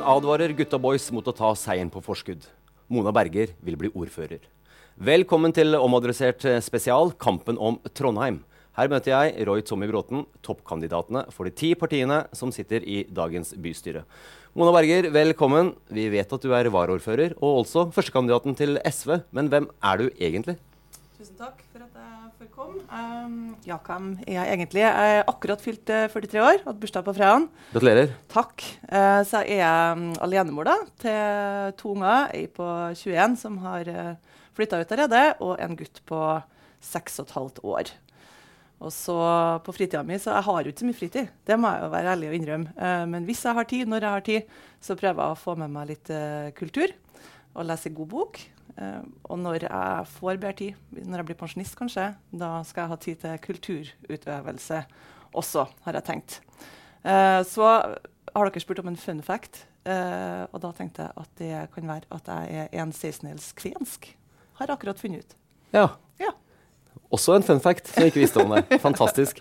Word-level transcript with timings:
advarer 0.00 0.52
gutta 0.56 0.78
boys 0.80 1.08
mot 1.14 1.26
å 1.26 1.34
ta 1.36 1.50
seieren 1.58 1.90
på 1.92 2.02
forskudd. 2.04 2.46
Mona 2.90 3.12
Berger 3.14 3.52
vil 3.64 3.76
bli 3.78 3.90
ordfører. 3.92 4.42
Velkommen 5.00 5.54
til 5.56 5.76
omadressert 5.78 6.44
spesial, 6.64 7.12
kampen 7.16 7.58
om 7.60 7.78
Trondheim. 7.94 8.42
Her 8.76 8.90
møter 8.90 9.12
jeg 9.12 9.46
Roy 9.48 9.64
Tommy 9.66 9.88
Bråten, 9.90 10.24
toppkandidatene 10.46 11.24
for 11.34 11.48
de 11.48 11.54
ti 11.56 11.72
partiene 11.78 12.22
som 12.36 12.52
sitter 12.54 12.84
i 12.86 13.02
dagens 13.08 13.52
bystyre. 13.58 14.04
Mona 14.56 14.74
Berger, 14.74 15.10
velkommen. 15.14 15.74
Vi 15.90 16.08
vet 16.10 16.32
at 16.32 16.42
du 16.42 16.54
er 16.56 16.70
varaordfører, 16.74 17.36
og 17.38 17.62
også 17.64 17.88
førstekandidaten 17.94 18.56
til 18.58 18.80
SV. 18.82 19.20
Men 19.36 19.50
hvem 19.52 19.68
er 19.82 20.00
du 20.00 20.06
egentlig? 20.18 20.56
Tusen 21.18 21.36
takk 21.38 21.60
jeg 22.60 22.74
får. 22.74 22.80
Um, 22.90 23.56
ja, 23.64 23.78
hvem 23.86 24.10
er 24.26 24.34
jeg 24.34 24.52
egentlig? 24.54 24.82
Jeg 24.82 25.14
er 25.14 25.30
akkurat 25.30 25.62
fylt 25.62 25.86
43 25.86 26.42
år, 26.42 26.60
hatt 26.66 26.80
bursdag 26.80 27.06
på 27.06 27.14
fredag. 27.16 27.48
Gratulerer. 27.72 28.12
Takk. 28.32 28.64
Uh, 28.90 29.22
så 29.28 29.42
jeg 29.46 29.60
er 29.64 29.96
um, 29.96 30.10
alenemor 30.20 30.68
da, 30.68 30.76
til 31.00 31.72
to 31.80 31.94
unger, 31.94 32.28
ei 32.36 32.46
på 32.52 32.66
21 32.96 33.38
som 33.40 33.58
har 33.64 33.88
uh, 33.88 34.38
flytta 34.56 34.80
ut 34.80 34.94
allerede, 34.94 35.24
og 35.40 35.56
en 35.62 35.76
gutt 35.78 36.02
på 36.08 36.20
6 36.90 37.20
15 37.26 37.64
år. 37.64 37.92
Og 38.80 38.92
så 38.96 39.16
på 39.64 39.74
fritida 39.76 40.00
mi, 40.06 40.16
så 40.16 40.32
jeg 40.38 40.46
har 40.46 40.62
jo 40.62 40.72
ikke 40.72 40.80
så 40.80 40.88
mye 40.88 41.00
fritid. 41.00 41.34
Det 41.44 41.58
må 41.60 41.68
jeg 41.68 41.84
jo 41.84 41.90
være 41.92 42.14
ærlig 42.14 42.30
og 42.30 42.38
innrømme. 42.38 42.72
Uh, 42.76 43.04
men 43.12 43.28
hvis 43.28 43.44
jeg 43.44 43.56
har 43.56 43.68
tid, 43.68 43.88
når 43.88 44.06
jeg 44.06 44.16
har 44.16 44.26
tid, 44.30 44.56
så 44.80 44.96
prøver 44.96 45.20
jeg 45.24 45.36
å 45.36 45.42
få 45.42 45.56
med 45.60 45.72
meg 45.76 45.92
litt 45.92 46.12
uh, 46.12 46.48
kultur. 46.56 46.96
Og 47.50 47.66
lese 47.66 47.92
god 47.92 48.08
bok. 48.12 48.40
Uh, 48.78 49.02
og 49.30 49.40
når 49.42 49.66
jeg 49.66 50.06
får 50.16 50.38
bedre 50.42 50.58
tid, 50.58 50.78
når 51.00 51.22
jeg 51.22 51.28
blir 51.30 51.40
pensjonist 51.40 51.78
kanskje, 51.78 52.10
da 52.30 52.52
skal 52.68 52.84
jeg 52.84 52.92
ha 52.92 53.00
tid 53.06 53.24
til 53.24 53.42
kulturutøvelse 53.46 54.84
også, 55.30 55.66
har 55.86 55.98
jeg 55.98 56.06
tenkt. 56.08 56.40
så 57.46 57.66
har 58.34 58.48
dere 58.50 58.60
spurt 58.60 58.80
om 58.82 58.88
en 58.90 58.96
fun 58.98 59.22
fact, 59.22 59.62
og 59.86 60.56
da 60.60 60.72
tenkte 60.74 61.06
jeg 61.06 61.12
at 61.16 61.30
det 61.38 61.60
kan 61.74 61.86
være 61.86 62.10
at 62.10 62.26
jeg 62.28 62.66
er 62.66 62.82
en 62.82 62.92
seksendels 62.92 63.52
kvensk. 63.54 64.10
Har 64.58 64.74
akkurat 64.74 64.98
funnet 64.98 65.22
ut. 65.22 65.36
Ja. 65.72 65.86
Ja. 66.18 66.34
Også 67.14 67.36
en 67.38 67.46
fun 67.46 67.62
fact 67.62 67.88
som 67.88 68.02
jeg 68.02 68.12
ikke 68.12 68.24
visste 68.24 68.42
om 68.42 68.52
det. 68.56 68.80
Fantastisk. 68.82 69.38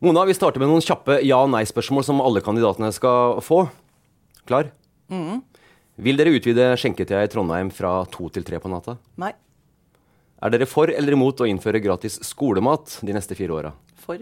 Mona, 0.00 0.22
vi 0.28 0.34
starter 0.36 0.62
med 0.62 0.70
noen 0.70 0.84
kjappe 0.84 1.20
ja- 1.26 1.40
og 1.42 1.48
nei-spørsmål 1.50 2.04
som 2.06 2.20
alle 2.22 2.42
kandidatene 2.44 2.90
skal 2.94 3.40
få. 3.42 3.64
Klar? 4.46 4.70
Mm. 5.10 5.40
Vil 5.98 6.18
dere 6.18 6.30
utvide 6.30 6.70
skjenketida 6.78 7.24
i 7.26 7.30
Trondheim 7.30 7.72
fra 7.74 8.04
to 8.12 8.28
til 8.30 8.44
tre 8.46 8.60
på 8.62 8.70
natta? 8.70 8.94
Nei. 9.18 9.32
Er 10.38 10.52
dere 10.54 10.68
for 10.70 10.92
eller 10.92 11.16
imot 11.16 11.40
å 11.42 11.48
innføre 11.50 11.80
gratis 11.82 12.20
skolemat 12.22 13.00
de 13.02 13.16
neste 13.16 13.34
fire 13.34 13.56
åra? 13.56 13.72
For. 13.98 14.20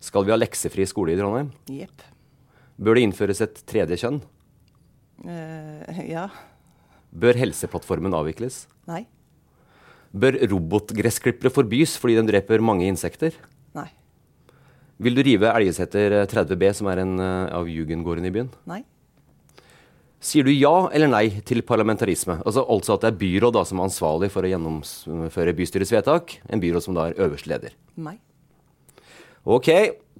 Skal 0.00 0.24
vi 0.24 0.32
ha 0.32 0.38
leksefri 0.40 0.86
skole 0.88 1.12
i 1.12 1.18
Trondheim? 1.18 1.50
Jepp. 1.68 2.06
Bør 2.80 2.96
det 2.96 3.02
innføres 3.04 3.42
et 3.44 3.60
tredje 3.68 3.98
kjønn? 4.00 4.22
Uh, 5.20 6.00
ja. 6.08 6.30
Bør 7.12 7.36
Helseplattformen 7.36 8.16
avvikles? 8.16 8.62
Nei. 8.88 9.02
Bør 10.16 10.38
robotgressklippere 10.48 11.52
forbys 11.52 11.98
fordi 12.00 12.16
de 12.16 12.24
dreper 12.30 12.64
mange 12.64 12.88
insekter? 12.88 13.36
Nei. 13.76 13.90
Vil 15.00 15.16
du 15.16 15.20
rive 15.28 15.52
Elgeseter 15.52 16.22
30B, 16.28 16.72
som 16.76 16.88
er 16.92 17.04
en 17.04 17.14
eh, 17.20 17.52
av 17.56 17.68
jugendgårdene 17.68 18.28
i 18.28 18.34
byen? 18.34 18.50
Nei. 18.68 18.82
Sier 20.30 20.46
du 20.46 20.52
ja 20.54 20.86
eller 20.94 21.10
nei 21.10 21.24
til 21.46 21.64
parlamentarisme? 21.66 22.36
Altså, 22.46 22.62
altså 22.62 22.94
at 22.94 23.02
det 23.02 23.08
er 23.10 23.18
byråd 23.18 23.56
da, 23.56 23.64
som 23.66 23.80
er 23.80 23.88
ansvarlig 23.88 24.28
for 24.30 24.46
å 24.46 24.50
gjennomføre 24.52 25.54
bystyrets 25.58 25.90
vedtak. 25.96 26.36
En 26.46 26.62
byråd 26.62 26.84
som 26.86 26.94
da 26.94 27.08
er 27.08 27.18
øverste 27.24 27.50
leder. 27.50 27.74
Nei. 27.98 28.14
Ok, 29.42 29.72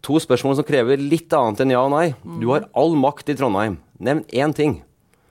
to 0.02 0.18
spørsmål 0.18 0.56
som 0.58 0.66
krever 0.66 0.98
litt 0.98 1.30
annet 1.36 1.62
enn 1.62 1.74
ja 1.76 1.84
og 1.84 1.92
nei. 1.94 2.08
Du 2.42 2.48
har 2.50 2.66
all 2.74 2.96
makt 2.98 3.30
i 3.30 3.36
Trondheim. 3.38 3.78
Nevn 4.02 4.24
én 4.34 4.56
ting 4.56 4.80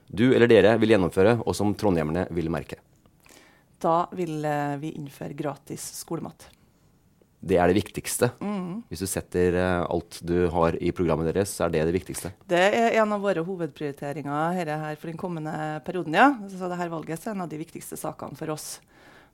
du 0.10 0.30
eller 0.34 0.50
dere 0.50 0.78
vil 0.82 0.96
gjennomføre, 0.96 1.36
og 1.46 1.58
som 1.58 1.76
trondhjemmerne 1.78 2.26
vil 2.34 2.50
merke. 2.54 2.80
Da 3.80 4.08
vil 4.16 4.42
eh, 4.46 4.78
vi 4.82 4.96
innføre 4.98 5.38
gratis 5.38 5.84
skolemat. 6.02 6.50
Det 7.40 7.56
er 7.56 7.72
det 7.72 7.78
viktigste. 7.78 8.32
Mm. 8.44 8.82
Hvis 8.92 9.04
du 9.04 9.08
setter 9.08 9.56
eh, 9.56 9.86
alt 9.88 10.20
du 10.28 10.50
har 10.52 10.76
i 10.84 10.92
programmet 10.96 11.30
deres, 11.32 11.54
så 11.56 11.66
er 11.66 11.74
det 11.74 11.86
det 11.88 11.96
viktigste. 11.96 12.34
Det 12.52 12.60
er 12.60 12.98
en 13.00 13.16
av 13.16 13.24
våre 13.24 13.44
hovedprioriteringer 13.48 14.58
her, 14.58 14.74
her 14.84 15.00
for 15.00 15.12
den 15.12 15.20
kommende 15.20 15.54
perioden. 15.88 16.18
ja. 16.20 16.34
Så 16.52 16.60
dette 16.60 16.90
valget 16.92 17.26
er 17.26 17.32
en 17.32 17.46
av 17.46 17.52
de 17.52 17.62
viktigste 17.62 18.00
sakene 18.00 18.36
for 18.40 18.52
oss. 18.56 18.78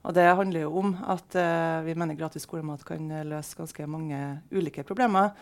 Og 0.05 0.13
Det 0.13 0.25
handler 0.37 0.67
jo 0.67 0.75
om 0.83 0.93
at 1.01 1.33
uh, 1.33 1.81
vi 1.81 1.95
mener 1.97 2.13
gratis 2.13 2.45
skolemat 2.45 2.83
kan 2.85 3.09
løse 3.25 3.57
ganske 3.57 3.87
mange 3.89 4.19
ulike 4.53 4.85
problemer. 4.85 5.33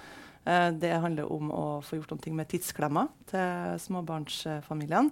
Uh, 0.47 0.71
det 0.71 0.93
handler 1.03 1.27
om 1.27 1.51
å 1.51 1.65
få 1.83 1.99
gjort 1.99 2.15
noe 2.15 2.37
med 2.39 2.47
tidsklemma 2.47 3.09
til 3.27 3.75
småbarnsfamiliene. 3.83 5.11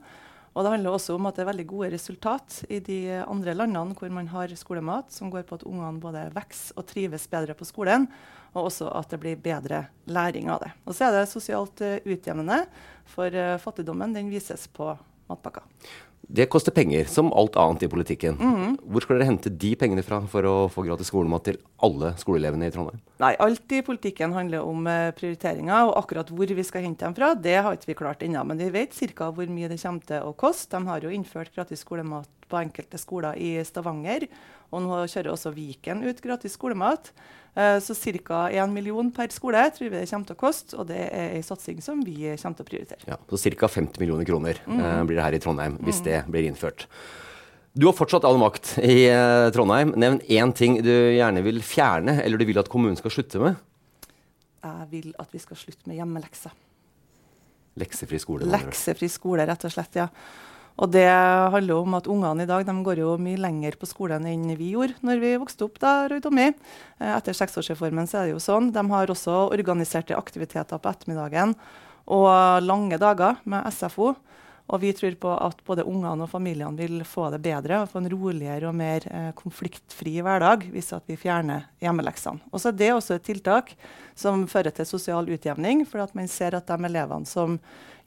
Og 0.52 0.66
det 0.66 0.74
handler 0.74 0.96
også 0.96 1.16
om 1.16 1.30
at 1.30 1.38
det 1.38 1.46
er 1.46 1.52
veldig 1.52 1.66
gode 1.70 1.90
resultat 1.94 2.58
i 2.68 2.82
de 2.84 3.00
andre 3.24 3.54
landene 3.56 3.96
hvor 3.96 4.12
man 4.12 4.28
har 4.34 4.52
skolemat, 4.60 5.14
som 5.16 5.32
går 5.32 5.46
på 5.48 5.56
at 5.60 5.66
ungene 5.68 6.04
både 6.04 6.26
vokser 6.36 6.76
og 6.80 6.88
trives 6.90 7.28
bedre 7.32 7.56
på 7.56 7.68
skolen, 7.68 8.10
og 8.52 8.68
også 8.68 8.90
at 9.00 9.14
det 9.14 9.22
blir 9.24 9.40
bedre 9.40 9.86
læring 10.12 10.52
av 10.52 10.60
det. 10.66 10.74
Og 10.84 10.98
så 10.98 11.08
er 11.08 11.16
det 11.16 11.32
sosialt 11.32 11.84
eh, 11.88 12.02
utjevnende, 12.04 12.66
for 13.08 13.32
eh, 13.32 13.60
fattigdommen 13.64 14.16
den 14.16 14.32
vises 14.32 14.68
på 14.76 14.92
matpakka. 15.32 15.64
Det 16.22 16.46
koster 16.52 16.72
penger, 16.72 17.06
som 17.12 17.32
alt 17.36 17.58
annet 17.60 17.84
i 17.84 17.90
politikken. 17.92 18.38
Mm. 18.40 18.76
Hvor 18.92 19.04
skal 19.04 19.18
dere 19.18 19.28
hente 19.28 19.52
de 19.52 19.72
pengene 19.80 20.04
fra 20.06 20.22
for 20.32 20.48
å 20.48 20.56
få 20.72 20.86
gratis 20.86 21.10
skolemat 21.12 21.48
til 21.50 21.58
alle 21.84 22.14
skoleelevene 22.22 22.70
i 22.70 22.74
Trondheim? 22.74 23.02
Nei, 23.24 23.34
alt 23.44 23.76
i 23.76 23.82
politikken 23.86 24.36
handler 24.38 24.68
om 24.68 24.88
eh, 24.88 25.12
prioriteringer, 25.18 25.90
og 25.90 25.98
akkurat 26.04 26.32
hvor 26.32 26.54
vi 26.56 26.68
skal 26.68 26.86
hente 26.86 27.04
dem 27.04 27.18
fra, 27.18 27.34
det 27.36 27.58
har 27.60 27.76
ikke 27.76 27.92
vi 27.92 27.98
klart 28.04 28.24
ennå. 28.26 28.46
Men 28.48 28.62
vi 28.62 28.70
vet 28.74 28.96
ca. 29.16 29.32
hvor 29.32 29.50
mye 29.52 29.72
det 29.72 29.82
kommer 29.82 30.08
til 30.08 30.28
å 30.30 30.36
koste. 30.38 30.78
De 30.78 30.88
har 30.88 31.04
jo 31.04 31.12
innført 31.12 31.52
gratis 31.56 31.84
skolemat 31.84 32.30
på 32.52 32.60
enkelte 32.60 33.00
skoler 33.02 33.38
i 33.40 33.54
Stavanger, 33.68 34.28
og 34.72 34.84
nå 34.86 35.00
kjører 35.12 35.32
også 35.34 35.54
Viken 35.56 36.04
ut 36.06 36.20
gratis 36.24 36.56
skolemat. 36.58 37.12
Eh, 37.56 37.80
så 37.84 37.96
ca. 38.24 38.46
1 38.48 38.72
million 38.72 39.10
per 39.12 39.32
skole 39.36 39.64
tror 39.76 39.90
vi 39.90 39.98
det 39.98 40.06
kommer 40.12 40.30
til 40.30 40.38
å 40.38 40.40
koste, 40.40 40.78
og 40.80 40.88
det 40.92 41.02
er 41.10 41.34
en 41.36 41.44
satsing 41.44 41.82
som 41.84 42.00
vi 42.06 42.30
kommer 42.40 42.60
til 42.60 42.64
å 42.64 42.70
prioritere. 42.70 43.08
Ja, 43.10 43.18
så 43.28 43.42
Ca. 43.58 43.68
50 43.68 44.00
millioner 44.04 44.28
kroner 44.28 44.62
eh, 44.64 45.02
blir 45.08 45.20
det 45.20 45.26
her 45.26 45.36
i 45.36 45.42
Trondheim 45.44 45.76
hvis 45.84 46.00
det 46.06 46.22
blir 46.32 46.48
innført. 46.48 46.88
Du 47.72 47.86
har 47.88 47.96
fortsatt 47.96 48.26
all 48.28 48.40
makt 48.40 48.74
i 48.84 49.06
eh, 49.08 49.50
Trondheim. 49.56 49.94
Nevn 50.00 50.20
én 50.28 50.52
ting 50.56 50.80
du 50.84 50.92
gjerne 50.92 51.44
vil 51.44 51.62
fjerne, 51.64 52.18
eller 52.24 52.40
du 52.40 52.48
vil 52.48 52.60
at 52.60 52.72
kommunen 52.72 53.00
skal 53.00 53.14
slutte 53.16 53.40
med. 53.44 53.60
Jeg 54.62 54.88
vil 54.92 55.14
at 55.20 55.32
vi 55.34 55.40
skal 55.42 55.60
slutte 55.60 55.88
med 55.90 55.98
hjemmelekser. 56.00 56.56
Leksefri 57.80 58.20
skole. 58.20 58.48
Leksefri 58.52 59.08
skole, 59.12 59.46
rett 59.48 59.64
og 59.68 59.72
slett. 59.74 59.96
ja. 60.00 60.08
Og 60.80 60.90
det 60.94 61.08
handler 61.08 61.82
om 61.82 61.98
at 61.98 62.08
ungene 62.10 62.46
i 62.46 62.50
dag 62.50 62.66
går 62.86 63.04
jo 63.04 63.18
mye 63.22 63.40
lenger 63.42 63.76
på 63.80 63.90
skolen 63.90 64.26
enn 64.30 64.48
vi 64.56 64.72
gjorde 64.76 65.00
når 65.06 65.22
vi 65.22 65.36
vokste 65.42 65.68
opp. 65.68 65.80
da, 65.80 66.08
og 66.08 66.24
Tommy. 66.24 66.52
Eh, 67.00 67.14
Etter 67.18 67.36
seksårsreformen 67.38 68.08
så 68.08 68.22
er 68.22 68.30
det 68.30 68.36
jo 68.36 68.44
sånn. 68.44 68.72
De 68.72 68.84
har 68.94 69.12
også 69.12 69.52
organiserte 69.52 70.18
aktiviteter 70.18 70.80
på 70.80 70.90
ettermiddagen 70.90 71.56
og 72.12 72.64
lange 72.66 72.98
dager 72.98 73.42
med 73.44 73.68
SFO. 73.72 74.16
Og 74.72 74.80
vi 74.80 74.94
tror 74.96 75.16
på 75.20 75.32
at 75.36 75.60
både 75.68 75.84
ungene 75.84 76.24
og 76.24 76.32
familiene 76.32 76.80
vil 76.80 77.02
få 77.08 77.28
det 77.34 77.42
bedre 77.44 77.82
og 77.82 77.90
få 77.92 78.00
en 78.00 78.12
roligere 78.14 78.70
og 78.70 78.78
mer 78.80 79.04
eh, 79.12 79.32
konfliktfri 79.36 80.22
hverdag 80.24 80.64
hvis 80.72 80.94
vi 81.10 81.18
fjerner 81.20 81.66
hjemmeleksene. 81.84 82.40
Og 82.52 82.62
så 82.62 82.72
er 82.72 82.78
det 82.80 82.92
også 82.96 83.18
et 83.18 83.26
tiltak 83.28 83.74
som 84.16 84.46
fører 84.48 84.72
til 84.76 84.88
sosial 84.88 85.28
utjevning, 85.28 85.84
for 85.90 86.04
at 86.06 86.16
man 86.16 86.32
ser 86.32 86.56
at 86.56 86.70
de 86.70 86.88
elevene 86.88 87.28
som 87.28 87.60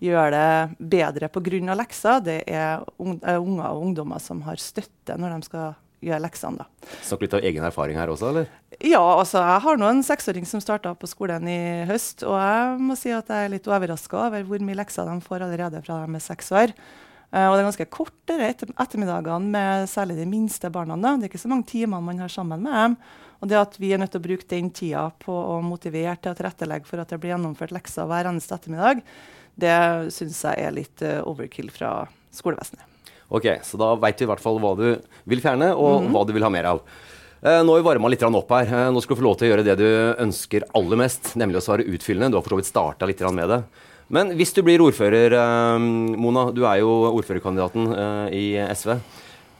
gjør 0.02 0.34
det 0.34 0.48
bedre 0.78 1.30
pga. 1.32 1.74
lekser, 1.78 2.20
det 2.24 2.42
er 2.46 2.82
eh, 2.82 3.38
unger 3.38 3.70
og 3.70 3.82
ungdommer 3.82 4.18
som 4.22 4.42
har 4.42 4.56
støtte 4.56 5.16
når 5.18 5.36
de 5.36 5.48
skal 5.48 5.74
gjøre 6.04 6.22
leksene. 6.24 6.64
da. 6.64 6.90
Snakk 7.04 7.24
litt 7.24 7.36
av 7.36 7.46
egen 7.46 7.64
erfaring 7.64 7.98
her 7.98 8.12
også, 8.12 8.30
eller? 8.32 8.50
Ja, 8.80 9.00
altså 9.00 9.40
jeg 9.40 9.62
har 9.64 9.80
nå 9.80 9.88
en 9.88 10.04
seksåring 10.04 10.46
som 10.48 10.62
starta 10.62 10.94
på 10.98 11.08
skolen 11.08 11.48
i 11.48 11.84
høst, 11.88 12.26
og 12.26 12.36
jeg 12.36 12.84
må 12.84 12.98
si 12.98 13.14
at 13.14 13.30
jeg 13.30 13.46
er 13.46 13.54
litt 13.54 13.70
overraska 13.70 14.26
over 14.26 14.46
hvor 14.48 14.64
mye 14.64 14.78
lekser 14.82 15.08
de 15.08 15.16
får 15.24 15.46
allerede 15.46 15.82
fra 15.84 16.02
de 16.04 16.18
er 16.18 16.24
seks 16.24 16.52
år. 16.52 16.74
Eh, 17.34 17.46
og 17.48 17.56
det 17.56 17.64
er 17.64 17.68
ganske 17.70 17.90
kortere 17.90 18.50
etter 18.52 18.70
ettermiddagene 18.76 19.52
med 19.56 19.90
særlig 19.90 20.18
de 20.20 20.28
minste 20.30 20.70
barna. 20.70 20.98
da. 21.00 21.16
Det 21.16 21.28
er 21.28 21.32
ikke 21.32 21.46
så 21.46 21.52
mange 21.52 21.70
timer 21.70 22.04
man 22.04 22.22
har 22.22 22.32
sammen 22.32 22.62
med 22.62 22.74
dem. 22.74 22.96
Og 23.44 23.50
det 23.50 23.58
at 23.60 23.74
vi 23.76 23.90
er 23.92 24.00
nødt 24.00 24.14
til 24.14 24.22
å 24.22 24.24
bruke 24.24 24.46
den 24.48 24.70
tida 24.72 25.04
på 25.20 25.32
å 25.36 25.58
motivere 25.60 26.16
til 26.16 26.32
å 26.32 26.36
tilrettelegge 26.38 26.88
for 26.88 27.02
at 27.02 27.10
det 27.12 27.18
blir 27.20 27.34
gjennomført 27.34 27.74
lekser 27.76 28.06
hver 28.08 28.30
eneste 28.30 28.56
ettermiddag, 28.56 29.02
det 29.60 29.74
syns 30.16 30.38
jeg 30.48 30.62
er 30.64 30.72
litt 30.72 31.02
eh, 31.04 31.20
overkill 31.28 31.68
fra 31.70 32.06
skolevesenet. 32.32 32.86
Ok, 33.28 33.50
så 33.68 33.76
da 33.80 33.90
veit 34.00 34.16
vi 34.16 34.24
i 34.24 34.30
hvert 34.30 34.40
fall 34.40 34.56
hva 34.62 34.70
du 34.78 34.86
vil 35.28 35.42
fjerne, 35.44 35.74
og 35.76 36.06
hva 36.08 36.22
du 36.24 36.32
vil 36.32 36.46
ha 36.46 36.50
mer 36.54 36.70
av. 36.70 36.80
Eh, 37.44 37.60
nå 37.60 37.74
har 37.74 37.82
vi 37.82 37.86
varma 37.90 38.08
litt 38.08 38.24
opp 38.24 38.54
her. 38.56 38.72
Eh, 38.72 38.92
nå 38.94 39.02
skal 39.04 39.12
du 39.12 39.20
få 39.20 39.26
lov 39.26 39.36
til 39.36 39.48
å 39.48 39.50
gjøre 39.52 39.66
det 39.66 39.74
du 39.82 39.88
ønsker 40.24 40.64
aller 40.80 41.00
mest, 41.02 41.34
nemlig 41.36 41.60
å 41.60 41.64
svare 41.66 41.84
utfyllende. 41.84 42.32
Du 42.32 42.38
har 42.40 42.46
for 42.46 42.56
så 42.56 42.60
vidt 42.62 42.70
starta 42.70 43.08
litt 43.10 43.20
med 43.28 43.52
det. 43.52 43.60
Men 44.08 44.32
hvis 44.38 44.56
du 44.56 44.62
blir 44.64 44.80
ordfører, 44.84 45.36
Mona, 45.80 46.46
du 46.52 46.64
er 46.64 46.80
jo 46.80 46.96
ordførerkandidaten 47.10 47.92
i 48.36 48.56
SV. 48.72 48.96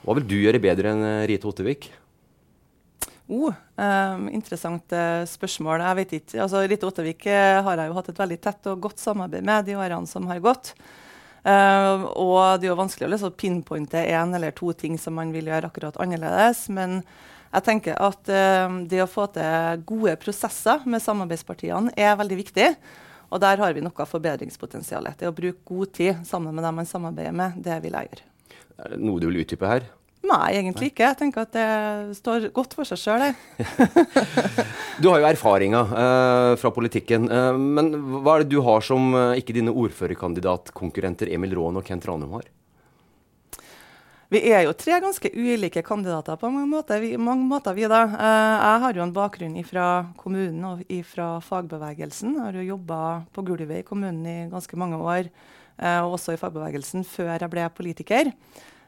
Hva 0.05 0.17
vil 0.17 0.27
du 0.29 0.37
gjøre 0.41 0.61
bedre 0.65 0.93
enn 0.93 1.05
Rite 1.29 1.49
Ottervik? 1.49 1.89
Oh, 3.25 3.49
um, 3.77 4.27
interessant 4.29 4.93
eh, 4.93 5.23
spørsmål. 5.25 5.81
Jeg 5.81 5.97
vet 6.01 6.11
ikke. 6.19 6.41
Altså, 6.45 6.61
Rite 6.69 6.89
Ottervik 6.89 7.25
eh, 7.33 7.61
har 7.65 7.81
jeg 7.81 7.89
jo 7.89 7.97
hatt 7.97 8.11
et 8.13 8.21
veldig 8.21 8.37
tett 8.45 8.69
og 8.69 8.83
godt 8.85 9.01
samarbeid 9.01 9.47
med 9.49 9.65
de 9.65 9.79
årene 9.81 10.11
som 10.11 10.29
har 10.29 10.43
gått. 10.45 10.75
Uh, 11.45 12.05
og 12.17 12.57
det 12.57 12.69
er 12.69 12.71
jo 12.71 12.79
vanskelig 12.79 13.05
å 13.05 13.13
liksom 13.13 13.33
pinpointe 13.37 14.01
én 14.01 14.31
eller 14.33 14.55
to 14.57 14.71
ting 14.73 14.97
som 15.01 15.17
man 15.17 15.33
vil 15.33 15.49
gjøre 15.49 15.69
akkurat 15.69 15.97
annerledes. 16.01 16.67
Men 16.73 17.01
jeg 17.55 17.65
tenker 17.65 17.97
at 18.03 18.29
det 18.91 19.03
å 19.05 19.07
få 19.07 19.29
til 19.31 19.83
gode 19.87 20.17
prosesser 20.19 20.83
med 20.91 21.05
samarbeidspartiene 21.05 21.93
er 21.95 22.17
veldig 22.19 22.39
viktig. 22.41 22.71
Og 23.31 23.41
der 23.45 23.61
har 23.63 23.77
vi 23.77 23.85
noe 23.85 24.09
forbedringspotensial. 24.09 25.07
Det 25.19 25.29
å 25.31 25.37
bruke 25.37 25.63
god 25.69 25.93
tid 25.95 26.25
sammen 26.27 26.57
med 26.57 26.67
dem 26.67 26.81
man 26.81 26.89
samarbeider 26.89 27.37
med, 27.37 27.61
det 27.63 27.79
vil 27.85 27.95
jeg 27.95 28.11
gjøre. 28.11 28.27
Er 28.85 28.97
det 28.97 29.05
noe 29.05 29.23
du 29.23 29.29
vil 29.31 29.45
utdype 29.45 29.71
her? 29.71 29.87
Nei, 30.25 30.55
egentlig 30.57 30.89
ikke. 30.93 31.05
Jeg 31.11 31.19
tenker 31.21 31.45
at 31.45 31.53
det 31.53 32.17
står 32.17 32.49
godt 32.57 32.75
for 32.79 32.89
seg 32.89 33.01
sjøl, 33.01 33.25
du 35.03 35.11
har 35.11 35.21
jo 35.21 35.29
erfaringer 35.29 35.91
uh, 35.93 36.55
fra 36.61 36.73
politikken. 36.73 37.29
Uh, 37.29 37.53
men 37.59 37.93
hva 38.25 38.39
er 38.39 38.45
det 38.45 38.55
du 38.55 38.63
har 38.65 38.85
som 38.85 39.13
uh, 39.13 39.37
ikke 39.37 39.57
dine 39.57 39.75
ordførerkandidatkonkurrenter 39.75 41.33
Emil 41.35 41.53
Raan 41.59 41.81
og 41.81 41.85
Kent 41.85 42.09
Ranum 42.09 42.39
har? 42.39 42.49
Vi 44.33 44.41
er 44.49 44.65
jo 44.65 44.73
tre 44.75 44.97
ganske 45.05 45.29
ulike 45.29 45.85
kandidater 45.85 46.41
på 46.41 46.49
mange 46.51 46.71
måter. 46.73 47.03
Vi, 47.05 47.13
mange 47.21 47.45
måter 47.47 47.77
vi 47.77 47.85
da. 47.91 48.01
jeg 48.09 48.81
har 48.83 48.97
jo 48.97 49.05
en 49.05 49.13
bakgrunn 49.15 49.59
fra 49.69 49.89
kommunen 50.19 50.65
og 50.67 50.81
fra 51.07 51.29
fagbevegelsen. 51.45 52.33
Jeg 52.33 52.43
har 52.49 52.57
jo 52.59 52.71
jobba 52.73 53.01
på 53.37 53.45
gulvet 53.47 53.83
i 53.83 53.87
kommunen 53.87 54.25
i 54.27 54.39
ganske 54.51 54.81
mange 54.81 54.99
år, 54.99 55.29
og 56.01 56.17
også 56.17 56.35
i 56.35 56.41
fagbevegelsen 56.41 57.07
før 57.07 57.37
jeg 57.37 57.53
ble 57.53 57.69
politiker. 57.77 58.33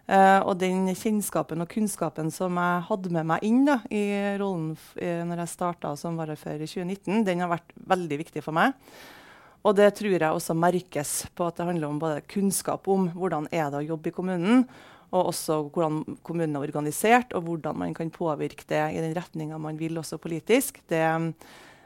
Uh, 0.06 0.38
og 0.46 0.54
den 0.60 0.84
kjennskapen 0.94 1.64
og 1.64 1.66
kunnskapen 1.72 2.28
som 2.30 2.54
jeg 2.60 2.82
hadde 2.86 3.10
med 3.10 3.26
meg 3.26 3.42
inn 3.42 3.64
da, 3.66 3.80
i 3.90 4.04
rollen 4.38 4.76
uh, 4.78 5.22
når 5.26 5.40
jeg 5.42 5.50
starta 5.50 5.90
som 5.98 6.14
varafører 6.14 6.62
i 6.62 6.68
2019, 6.70 7.24
den 7.26 7.42
har 7.42 7.50
vært 7.50 7.74
veldig 7.90 8.18
viktig 8.20 8.42
for 8.44 8.54
meg. 8.54 8.76
Og 9.66 9.74
det 9.74 9.88
tror 9.98 10.14
jeg 10.14 10.28
også 10.30 10.54
merkes 10.54 11.16
på 11.34 11.48
at 11.48 11.58
det 11.58 11.66
handler 11.66 11.90
om 11.90 11.98
både 11.98 12.22
kunnskap 12.30 12.86
om 12.92 13.08
hvordan 13.16 13.48
er 13.50 13.66
det 13.72 13.80
å 13.80 13.88
jobbe 13.88 14.12
i 14.12 14.14
kommunen, 14.14 14.62
og 15.10 15.32
også 15.32 15.58
hvordan 15.74 16.18
kommunen 16.22 16.54
er 16.54 16.68
organisert, 16.68 17.34
og 17.34 17.48
hvordan 17.48 17.82
man 17.82 17.96
kan 17.96 18.12
påvirke 18.14 18.66
det 18.70 18.84
i 18.94 19.02
den 19.02 19.14
retninga 19.16 19.58
man 19.58 19.80
vil, 19.80 19.98
også 19.98 20.20
politisk. 20.22 20.84
Det, 20.86 21.02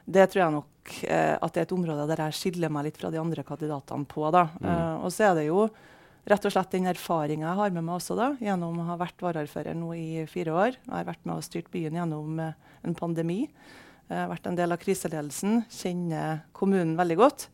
det 0.05 0.29
tror 0.29 0.45
jeg 0.45 0.59
nok 0.59 0.99
uh, 1.09 1.37
at 1.41 1.55
det 1.55 1.65
er 1.65 1.71
et 1.71 1.79
område 1.79 2.05
der 2.13 2.27
jeg 2.27 2.37
skiller 2.37 2.77
meg 2.77 2.91
litt 2.91 3.01
fra 3.01 3.09
de 3.09 3.23
andre 3.23 3.49
kandidatene 3.49 4.05
på. 4.13 4.29
Da. 4.29 4.51
Mm. 4.61 5.07
og 5.07 5.09
så 5.09 5.31
er 5.31 5.41
det 5.41 5.49
jo 5.49 5.71
rett 6.29 6.47
og 6.47 6.53
slett 6.53 6.73
den 6.75 6.89
erfaringa 6.91 7.49
jeg 7.49 7.59
har 7.61 7.75
med 7.75 7.87
meg 7.87 7.97
også 7.97 8.17
da, 8.19 8.31
gjennom 8.43 8.81
å 8.83 8.89
ha 8.91 8.97
vært 9.01 9.23
varaordfører 9.25 9.77
nå 9.79 9.93
i 9.97 10.25
fire 10.31 10.55
år. 10.55 10.77
Jeg 10.77 10.93
har 10.93 11.09
vært 11.09 11.23
med 11.25 11.39
og 11.39 11.47
styrt 11.47 11.71
byen 11.73 11.97
gjennom 11.97 12.41
uh, 12.43 12.53
en 12.87 12.97
pandemi. 12.99 13.43
Jeg 14.11 14.19
har 14.19 14.31
vært 14.33 14.49
en 14.51 14.59
del 14.59 14.75
av 14.75 14.81
kriseledelsen, 14.83 15.63
kjenner 15.73 16.43
kommunen 16.57 16.97
veldig 16.99 17.19
godt. 17.21 17.47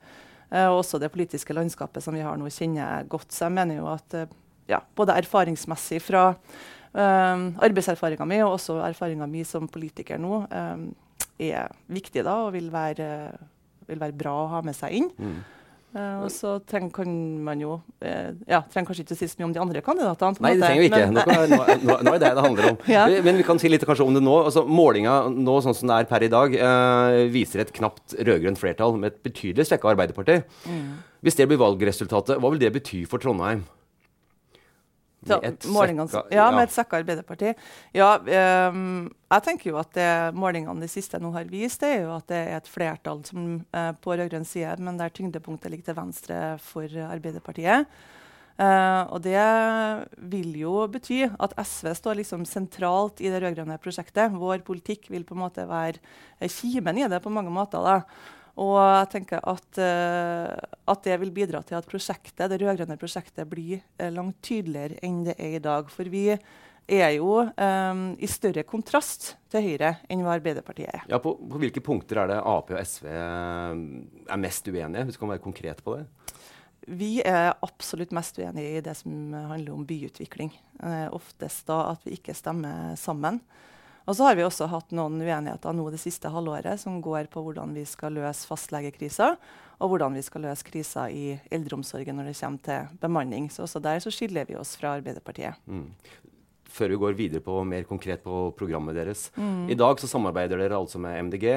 Uh, 0.50 0.66
og 0.70 0.80
også 0.80 1.00
det 1.02 1.12
politiske 1.14 1.54
landskapet 1.56 2.04
som 2.04 2.16
vi 2.16 2.24
har 2.26 2.38
nå, 2.40 2.50
kjenner 2.52 2.82
jeg 2.82 3.10
godt. 3.14 3.30
Så 3.34 3.46
jeg 3.46 3.56
mener 3.58 3.80
jo 3.80 3.90
at 3.92 4.18
uh, 4.18 4.26
ja, 4.70 4.82
både 4.98 5.18
erfaringsmessig 5.22 6.02
fra 6.04 6.30
arbeidserfaringa 6.96 8.24
mi 8.24 8.38
og 8.40 8.54
også 8.54 8.78
erfaringa 8.80 9.26
mi 9.28 9.42
som 9.44 9.66
politiker 9.68 10.16
nå, 10.16 10.38
er 11.36 11.74
viktig 11.92 12.22
da, 12.24 12.38
og 12.46 12.54
vil 12.54 12.70
være, 12.72 13.08
vil 13.84 14.00
være, 14.00 14.16
bra 14.16 14.32
å 14.32 14.46
ha 14.54 14.62
med 14.64 14.72
seg 14.78 14.94
inn. 15.02 15.10
Mm. 15.20 15.34
Uh, 15.94 16.26
og 16.26 16.30
så 16.34 16.56
trenger, 16.68 16.90
kan 16.92 17.12
man 17.46 17.60
jo 17.62 17.76
uh, 17.78 18.32
ja, 18.44 18.58
trenger 18.68 18.90
kanskje 18.90 19.04
ikke 19.06 19.14
å 19.14 19.18
si 19.20 19.28
så 19.30 19.38
mye 19.38 19.46
om 19.46 19.54
de 19.54 19.60
andre 19.62 19.82
kandidatene. 19.84 20.42
Nei, 20.44 20.50
det 20.58 20.66
trenger 20.66 20.82
vi 20.82 20.88
ikke. 20.90 21.04
Men, 21.08 21.54
nå, 21.54 21.76
nå, 21.86 21.96
nå, 22.04 22.12
er 22.12 22.20
det 22.20 22.32
det 22.36 22.44
handler 22.44 22.68
om. 22.72 22.80
ja. 22.96 23.06
Men 23.24 23.40
vi 23.40 23.46
kan 23.46 23.60
si 23.62 23.70
litt 23.70 23.86
om 23.86 24.18
det 24.18 24.24
nå. 24.24 24.34
Altså, 24.48 24.66
Målinga 24.68 25.14
nå 25.32 25.54
sånn 25.64 25.78
som 25.78 25.88
det 25.88 26.02
er 26.02 26.10
per 26.10 26.26
i 26.26 26.32
dag, 26.32 26.58
uh, 26.58 27.22
viser 27.32 27.64
et 27.64 27.72
knapt 27.78 28.18
rød-grønt 28.18 28.60
flertall 28.60 28.98
med 29.00 29.14
et 29.14 29.22
betydelig 29.24 29.70
svekka 29.70 29.94
Arbeiderparti. 29.94 30.42
Mm. 30.68 30.90
Hvis 31.24 31.38
det 31.38 31.48
blir 31.48 31.62
valgresultatet, 31.62 32.42
hva 32.42 32.52
vil 32.52 32.60
det 32.60 32.74
bety 32.76 33.06
for 33.08 33.22
Trondheim? 33.22 33.64
Med 35.28 35.46
et 35.48 35.66
svekka, 35.66 36.22
ja, 36.34 36.46
med 36.54 36.66
et 36.66 36.74
svekka 36.74 37.00
Arbeiderparti. 37.02 37.54
Ja, 37.96 38.10
um, 38.70 39.06
jeg 39.32 39.46
tenker 39.46 39.70
jo 39.72 39.80
at 39.80 39.92
det 39.96 40.10
målingene 40.38 40.84
de 40.84 40.90
siste 40.90 41.20
nå 41.22 41.32
har 41.34 41.48
vist, 41.50 41.82
det 41.82 41.92
er 41.94 42.04
jo 42.04 42.12
at 42.16 42.28
det 42.30 42.42
er 42.42 42.60
et 42.60 42.70
flertall 42.70 43.24
som, 43.26 43.56
uh, 43.76 43.90
på 44.02 44.14
rød-grønn 44.14 44.46
side, 44.48 44.76
men 44.84 45.00
der 45.00 45.14
tyngdepunktet 45.14 45.72
ligger 45.72 45.90
til 45.90 45.98
venstre 45.98 46.44
for 46.62 47.00
Arbeiderpartiet. 47.08 47.90
Uh, 48.56 49.04
og 49.12 49.20
det 49.20 49.40
vil 50.32 50.54
jo 50.62 50.86
bety 50.88 51.26
at 51.28 51.52
SV 51.60 51.90
står 51.98 52.22
liksom 52.22 52.46
sentralt 52.48 53.20
i 53.20 53.28
det 53.28 53.42
rød-grønne 53.44 53.76
prosjektet. 53.82 54.32
Vår 54.32 54.64
politikk 54.64 55.10
vil 55.12 55.26
på 55.28 55.36
en 55.36 55.42
måte 55.42 55.66
være 55.68 56.00
kimen 56.48 57.02
i 57.02 57.10
det 57.12 57.20
på 57.24 57.32
mange 57.32 57.52
måter. 57.52 57.84
da. 57.84 58.00
Og 58.56 58.76
jeg 58.80 59.08
tenker 59.12 59.42
at, 59.44 59.66
uh, 59.76 60.76
at, 60.88 61.02
det 61.04 61.18
vil 61.20 61.32
bidra 61.34 61.60
til 61.66 61.76
at 61.76 61.88
prosjektet, 61.88 62.48
det 62.48 62.60
rød-grønne 62.62 62.96
prosjektet 63.00 63.48
blir 63.50 63.82
uh, 64.00 64.08
langt 64.14 64.38
tydeligere 64.44 64.96
enn 65.04 65.26
det 65.26 65.36
er 65.36 65.58
i 65.58 65.62
dag. 65.62 65.90
For 65.92 66.08
vi 66.08 66.30
er 66.86 67.10
jo 67.18 67.42
um, 67.42 68.02
i 68.22 68.28
større 68.30 68.64
kontrast 68.64 69.34
til 69.52 69.64
Høyre 69.66 69.96
enn 70.08 70.22
hva 70.24 70.36
Arbeiderpartiet 70.38 70.88
er. 70.88 71.04
Ja, 71.10 71.20
på, 71.20 71.34
på, 71.36 71.60
hvilke 71.60 71.82
punkter 71.84 72.22
er 72.22 72.32
det 72.32 72.40
Ap 72.40 72.72
og 72.72 72.80
SV 72.80 73.10
er 73.10 74.40
mest 74.40 74.70
uenige? 74.70 75.04
Hvis 75.04 75.18
du 75.18 75.24
kan 75.24 75.34
være 75.34 75.44
konkret 75.44 75.82
på 75.84 75.98
det? 75.98 76.06
Vi 76.86 77.16
er 77.26 77.50
absolutt 77.66 78.14
mest 78.14 78.38
uenige 78.38 78.78
i 78.78 78.84
det 78.86 78.94
som 78.96 79.34
handler 79.34 79.74
om 79.74 79.84
byutvikling. 79.88 80.54
Uh, 80.80 81.10
oftest 81.16 81.66
da 81.68 81.82
at 81.90 82.06
vi 82.06 82.16
ikke 82.16 82.36
stemmer 82.38 82.94
sammen. 83.00 83.42
Og 84.06 84.14
så 84.14 84.28
har 84.28 84.36
vi 84.38 84.44
også 84.46 84.68
hatt 84.70 84.92
noen 84.94 85.18
uenigheter 85.18 85.74
nå 85.74 85.88
det 85.90 85.98
siste 85.98 86.30
halvåret 86.30 86.78
som 86.78 87.00
går 87.02 87.26
på 87.32 87.42
hvordan 87.42 87.74
vi 87.74 87.82
skal 87.88 88.14
løse 88.14 88.46
fastlegekrisa, 88.46 89.32
og 89.82 89.90
hvordan 89.92 90.14
vi 90.16 90.22
skal 90.24 90.46
løse 90.46 90.66
krisa 90.66 91.08
i 91.10 91.34
eldreomsorgen 91.52 92.16
når 92.16 92.30
det 92.30 92.36
kommer 92.38 92.62
til 92.68 93.00
bemanning. 93.02 93.50
Så 93.50 93.64
også 93.66 93.82
der 93.82 93.98
så 94.02 94.12
skiller 94.14 94.46
vi 94.48 94.56
oss 94.58 94.76
fra 94.78 94.94
Arbeiderpartiet. 95.00 95.58
Mm. 95.66 95.90
Før 96.76 96.92
vi 96.92 97.00
går 97.02 97.18
videre 97.18 97.42
på 97.42 97.56
mer 97.66 97.86
konkret 97.88 98.22
på 98.22 98.50
programmet 98.58 98.96
deres. 98.98 99.28
Mm. 99.36 99.66
I 99.72 99.78
dag 99.78 99.98
så 100.00 100.10
samarbeider 100.10 100.60
dere 100.60 100.78
altså 100.78 101.00
med 101.02 101.18
MDG, 101.28 101.48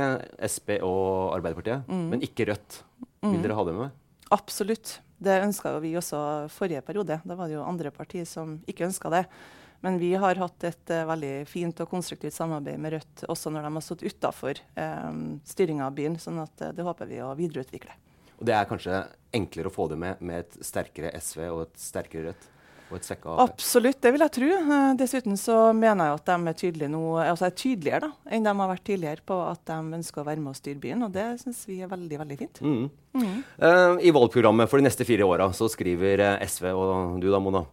Sp 0.50 0.80
og 0.80 1.36
Arbeiderpartiet, 1.38 1.86
mm. 1.86 2.06
men 2.14 2.26
ikke 2.26 2.50
Rødt. 2.50 2.82
Vil 3.22 3.38
mm. 3.38 3.44
dere 3.46 3.58
ha 3.58 3.66
det 3.68 3.78
med? 3.78 3.96
Absolutt. 4.34 5.00
Det 5.20 5.42
ønska 5.44 5.74
vi 5.84 5.94
også 6.00 6.20
forrige 6.54 6.82
periode. 6.88 7.20
Da 7.28 7.36
var 7.36 7.50
det 7.50 7.58
jo 7.58 7.66
andre 7.68 7.92
partier 7.92 8.26
som 8.30 8.58
ikke 8.70 8.88
ønska 8.88 9.12
det. 9.12 9.26
Men 9.86 10.00
vi 10.02 10.12
har 10.20 10.40
hatt 10.42 10.68
et 10.68 10.92
uh, 10.92 11.06
veldig 11.08 11.34
fint 11.48 11.80
og 11.84 11.90
konstruktivt 11.92 12.36
samarbeid 12.36 12.80
med 12.82 12.98
Rødt 12.98 13.26
også 13.32 13.52
når 13.54 13.68
de 13.68 13.74
har 13.78 13.86
stått 13.86 14.04
utafor 14.04 14.60
um, 14.76 14.84
eh, 14.84 15.18
styringa 15.48 15.88
av 15.88 15.96
byen. 15.96 16.20
sånn 16.20 16.42
at 16.44 16.66
uh, 16.66 16.72
det 16.76 16.86
håper 16.88 17.10
vi 17.10 17.22
å 17.24 17.32
videreutvikle. 17.40 17.96
Og 18.40 18.48
Det 18.48 18.56
er 18.56 18.68
kanskje 18.68 19.04
enklere 19.36 19.72
å 19.72 19.76
få 19.76 19.88
det 19.92 20.00
med 20.00 20.22
med 20.24 20.46
et 20.46 20.64
sterkere 20.66 21.12
SV 21.16 21.46
og 21.50 21.62
et 21.68 21.80
sterkere 21.80 22.30
Rødt? 22.30 22.50
og 22.90 22.98
et 22.98 23.10
Ap? 23.12 23.40
Absolutt, 23.44 24.00
det 24.02 24.12
vil 24.16 24.24
jeg 24.24 24.34
tro. 24.34 24.48
Uh, 24.66 24.94
dessuten 24.98 25.38
så 25.38 25.58
mener 25.78 26.10
jeg 26.10 26.18
at 26.18 26.30
de 26.30 26.38
er, 26.50 26.58
tydelige 26.58 26.92
nå, 26.92 27.04
altså 27.22 27.48
er 27.48 27.56
tydeligere 27.58 28.08
da, 28.08 28.10
enn 28.34 28.48
de 28.48 28.54
har 28.62 28.72
vært 28.72 28.86
tidligere 28.90 29.26
på 29.30 29.38
at 29.46 29.62
de 29.70 30.00
ønsker 30.00 30.24
å 30.24 30.28
være 30.28 30.44
med 30.44 30.54
og 30.54 30.60
styre 30.60 30.82
byen. 30.82 31.06
Og 31.06 31.14
det 31.14 31.28
syns 31.44 31.62
vi 31.70 31.80
er 31.86 31.92
veldig 31.92 32.22
veldig 32.24 32.40
fint. 32.40 32.62
Mm. 32.66 32.90
Mm. 33.20 33.38
Uh, 33.62 33.94
I 34.02 34.14
valgprogrammet 34.16 34.72
for 34.72 34.82
de 34.82 34.88
neste 34.90 35.08
fire 35.08 35.28
åra 35.28 35.50
skriver 35.54 36.26
SV 36.46 36.72
og 36.74 37.22
du 37.22 37.30
da, 37.30 37.42
Mona, 37.44 37.64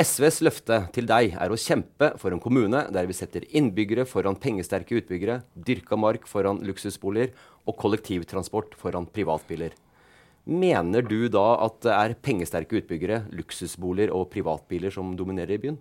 SVs 0.00 0.38
løfte 0.40 0.76
til 0.94 1.04
deg 1.04 1.34
er 1.36 1.52
å 1.52 1.58
kjempe 1.60 2.14
for 2.20 2.32
en 2.32 2.40
kommune 2.40 2.86
der 2.94 3.08
vi 3.08 3.16
setter 3.16 3.44
innbyggere 3.52 4.06
foran 4.08 4.38
pengesterke 4.40 4.96
utbyggere, 4.96 5.42
dyrka 5.52 5.98
mark 6.00 6.24
foran 6.30 6.62
luksusboliger 6.64 7.34
og 7.68 7.76
kollektivtransport 7.82 8.78
foran 8.80 9.08
privatbiler. 9.12 9.74
Mener 10.48 11.04
du 11.04 11.28
da 11.28 11.44
at 11.66 11.82
det 11.84 11.92
er 11.92 12.16
pengesterke 12.24 12.80
utbyggere, 12.80 13.26
luksusboliger 13.36 14.14
og 14.16 14.30
privatbiler 14.32 14.94
som 14.94 15.12
dominerer 15.18 15.58
i 15.58 15.62
byen? 15.66 15.76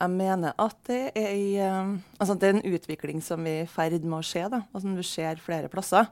Jeg 0.00 0.14
mener 0.14 0.54
at 0.54 0.78
det 0.86 1.00
er, 1.18 1.32
i, 1.34 1.48
uh, 1.58 1.96
altså 2.22 2.38
det 2.38 2.52
er 2.52 2.60
en 2.60 2.76
utvikling 2.76 3.18
som 3.24 3.42
vi 3.44 3.58
er 3.64 3.66
i 3.66 3.72
ferd 3.72 3.98
med 4.04 4.20
å 4.20 4.24
se. 4.24 4.46
Da. 4.46 4.62
som 4.78 4.94
du 4.94 5.02
ser 5.04 5.42
flere 5.42 5.68
plasser. 5.72 6.06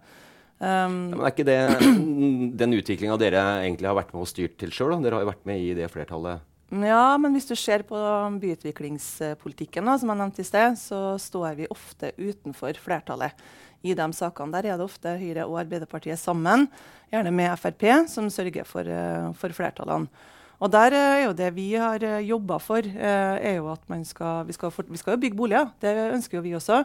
Um, 0.59 1.13
ja, 1.13 1.15
men 1.15 1.21
Er 1.23 1.31
ikke 1.31 1.47
det 1.47 1.59
den 2.61 2.75
utviklinga 2.75 3.17
dere 3.21 3.43
egentlig 3.63 3.87
har 3.87 3.99
vært 3.99 4.11
med 4.11 4.25
og 4.25 4.31
styrt 4.31 4.57
til 4.59 4.73
sjøl? 4.75 4.97
Dere 5.05 5.19
har 5.19 5.23
jo 5.23 5.31
vært 5.31 5.47
med 5.47 5.63
i 5.63 5.75
det 5.79 5.87
flertallet? 5.93 6.43
Ja, 6.69 7.17
men 7.17 7.33
hvis 7.33 7.47
du 7.49 7.55
ser 7.57 7.81
på 7.89 7.97
byutviklingspolitikken, 8.43 9.87
da, 9.89 9.95
som 9.97 10.11
jeg 10.13 10.21
nevnte 10.21 10.43
i 10.45 10.49
sted, 10.49 10.75
så 10.77 11.15
står 11.23 11.55
vi 11.57 11.71
ofte 11.73 12.11
utenfor 12.19 12.77
flertallet. 12.83 13.39
I 13.87 13.95
de 13.97 14.09
sakene 14.13 14.53
der 14.53 14.73
er 14.73 14.77
det 14.77 14.85
ofte 14.85 15.15
Høyre 15.21 15.47
og 15.47 15.61
Arbeiderpartiet 15.63 16.21
sammen, 16.21 16.67
gjerne 17.15 17.33
med 17.33 17.55
Frp, 17.57 17.87
som 18.11 18.27
sørger 18.29 18.67
for, 18.69 18.85
uh, 18.85 19.31
for 19.39 19.55
flertallene. 19.55 20.11
Og 20.59 20.73
der 20.75 20.91
er 20.99 21.21
jo 21.23 21.37
det 21.39 21.53
vi 21.55 21.71
har 21.79 22.03
uh, 22.03 22.19
jobba 22.19 22.59
for, 22.61 22.83
er 22.83 23.61
jo 23.61 23.71
at 23.73 23.87
man 23.89 24.03
skal 24.05 24.43
vi, 24.49 24.59
skal 24.59 24.75
for, 24.75 24.91
vi 24.91 24.99
skal 24.99 25.15
jo 25.15 25.23
bygge 25.23 25.39
boliger. 25.39 25.71
Det 25.81 25.95
ønsker 26.19 26.41
jo 26.41 26.45
vi 26.45 26.57
også. 26.59 26.83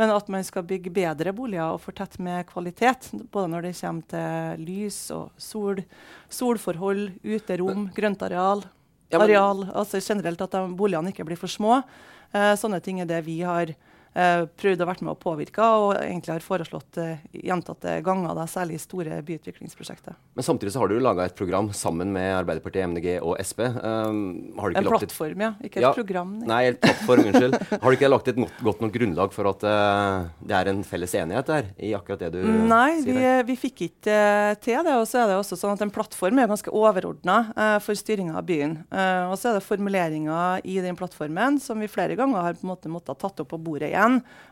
Men 0.00 0.14
at 0.14 0.30
man 0.32 0.44
skal 0.46 0.64
bygge 0.64 0.92
bedre 0.96 1.32
boliger 1.36 1.74
og 1.74 1.82
fortette 1.82 2.22
med 2.24 2.46
kvalitet. 2.48 3.10
Både 3.28 3.50
når 3.52 3.66
det 3.66 3.74
kommer 3.76 4.06
til 4.08 4.62
lys 4.64 5.00
og 5.12 5.34
sol, 5.36 5.82
solforhold, 6.32 7.10
uterom, 7.20 7.90
grøntareal. 7.96 8.64
Ja, 9.10 9.18
areal, 9.20 9.66
altså 9.74 9.98
generelt 10.00 10.40
At 10.40 10.54
de, 10.54 10.62
boligene 10.78 11.12
ikke 11.12 11.26
blir 11.28 11.38
for 11.38 11.50
små. 11.50 11.82
Eh, 12.32 12.54
sånne 12.56 12.78
ting 12.80 13.02
er 13.02 13.10
det 13.10 13.20
vi 13.26 13.40
har 13.42 13.74
prøvd 14.10 14.82
å 14.82 14.86
være 14.88 15.06
med 15.06 15.12
å 15.12 15.18
påvirke, 15.20 15.62
og 15.62 15.92
egentlig 16.00 16.34
har 16.34 16.42
foreslått 16.42 16.98
eh, 16.98 17.20
gjentatte 17.46 17.92
ganger, 18.02 18.34
da, 18.34 18.46
særlig 18.50 18.78
i 18.78 18.82
store 18.82 19.20
byutviklingsprosjekter. 19.26 20.16
Men 20.34 20.46
samtidig 20.46 20.72
så 20.74 20.82
har 20.82 20.90
du 20.90 20.96
laga 20.98 21.28
et 21.28 21.36
program 21.38 21.70
sammen 21.76 22.10
med 22.14 22.32
Arbeiderpartiet, 22.40 22.88
MDG 22.90 23.20
og 23.20 23.38
Sp. 23.46 23.62
Um, 23.78 24.50
en 24.58 24.88
plattform, 24.88 25.44
ja. 25.46 25.52
Ikke 25.62 25.78
et 25.78 25.86
ja, 25.86 25.92
program. 25.94 26.32
Nei, 26.42 26.62
en 26.72 26.80
plattform, 26.82 27.22
unnskyld. 27.30 27.56
Har 27.82 27.86
du 27.86 27.98
ikke 27.98 28.10
lagt 28.10 28.32
et 28.32 28.40
godt, 28.40 28.58
godt 28.66 28.82
nok 28.82 28.94
grunnlag 28.96 29.36
for 29.36 29.50
at 29.52 29.66
uh, 29.68 30.26
det 30.42 30.58
er 30.58 30.72
en 30.72 30.82
felles 30.86 31.14
enighet 31.20 31.52
der 31.52 31.70
i 31.78 31.92
akkurat 31.94 32.24
det 32.26 32.32
du 32.34 32.42
nei, 32.42 32.98
sier? 33.04 33.14
Nei, 33.14 33.36
vi, 33.44 33.52
vi, 33.52 33.58
fikk 33.68 33.84
ikke 33.86 34.18
uh, 34.18 34.56
til 34.58 34.82
det. 34.86 34.96
Og 34.98 35.06
så 35.06 35.22
er 35.22 35.30
det 35.30 35.38
også 35.38 35.58
sånn 35.60 35.76
at 35.76 35.86
en 35.86 35.94
plattform 35.94 36.42
er 36.42 36.50
ganske 36.50 36.74
overordna 36.74 37.38
uh, 37.54 37.78
for 37.84 37.98
styringa 37.98 38.34
av 38.40 38.46
byen. 38.48 38.76
og 38.90 39.36
så 39.38 39.50
er 39.50 39.58
det 39.58 39.64
formuleringer 39.66 40.66
i 40.68 40.78
den 40.82 40.96
plattformen 40.98 41.58
som 41.62 41.80
vi 41.82 41.88
flere 41.90 42.16
ganger 42.18 42.42
har 42.42 42.58
på 42.58 42.66
en 42.66 42.72
måte 42.72 42.90
måttet 42.90 43.18
tatt 43.20 43.42
opp 43.42 43.50
på 43.52 43.58
bordet 43.62 43.90
igjen 43.90 43.99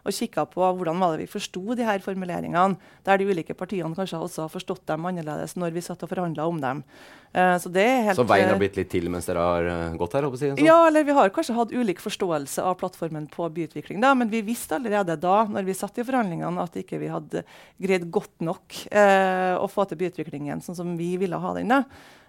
og 0.08 0.14
kikka 0.14 0.44
på 0.48 0.64
hvordan 0.78 0.98
var 1.02 1.14
det 1.14 1.26
vi 1.26 1.30
forsto 1.30 1.76
de 1.76 1.86
her 1.86 2.00
formuleringene, 2.04 2.78
der 3.06 3.20
de 3.20 3.28
ulike 3.28 3.56
partiene 3.58 3.96
kanskje 3.96 4.20
også 4.24 4.46
har 4.46 4.52
forstått 4.52 4.84
dem 4.88 5.06
annerledes 5.08 5.56
når 5.58 5.74
vi 5.76 5.84
satt 5.84 6.02
og 6.04 6.12
forhandla 6.12 6.46
om 6.48 6.60
dem. 6.62 6.82
Uh, 7.28 7.58
så, 7.60 7.68
helt, 7.76 8.16
så, 8.16 8.24
veien 8.24 8.48
har 8.48 8.60
blitt 8.60 8.78
litt 8.78 8.88
til 8.88 9.10
mens 9.12 9.26
dere 9.28 9.44
har 9.44 9.66
uh, 9.68 9.96
gått 10.00 10.16
her? 10.16 10.28
Si, 10.32 10.48
sånn? 10.48 10.62
Ja, 10.64 10.78
eller 10.88 11.04
vi 11.04 11.16
har 11.16 11.32
kanskje 11.34 11.58
hatt 11.58 11.74
ulik 11.76 12.00
forståelse 12.00 12.64
av 12.64 12.78
plattformen 12.80 13.26
på 13.32 13.48
byutvikling. 13.52 14.00
Da, 14.04 14.14
men 14.16 14.32
vi 14.32 14.40
visste 14.46 14.78
allerede 14.78 15.18
da 15.20 15.42
når 15.50 15.68
vi 15.68 15.76
satt 15.76 16.00
i 16.00 16.06
forhandlingene 16.08 16.64
at 16.64 16.78
ikke 16.80 17.00
vi 17.02 17.12
hadde 17.12 17.44
greid 17.76 18.08
godt 18.14 18.32
nok 18.44 18.80
uh, 18.88 19.58
å 19.60 19.68
få 19.68 19.84
til 19.90 20.00
byutviklingen 20.00 20.64
sånn 20.64 20.78
som 20.78 20.96
vi 21.00 21.16
ville 21.20 21.40
ha 21.42 21.52
den. 21.58 21.74
da. 21.76 21.82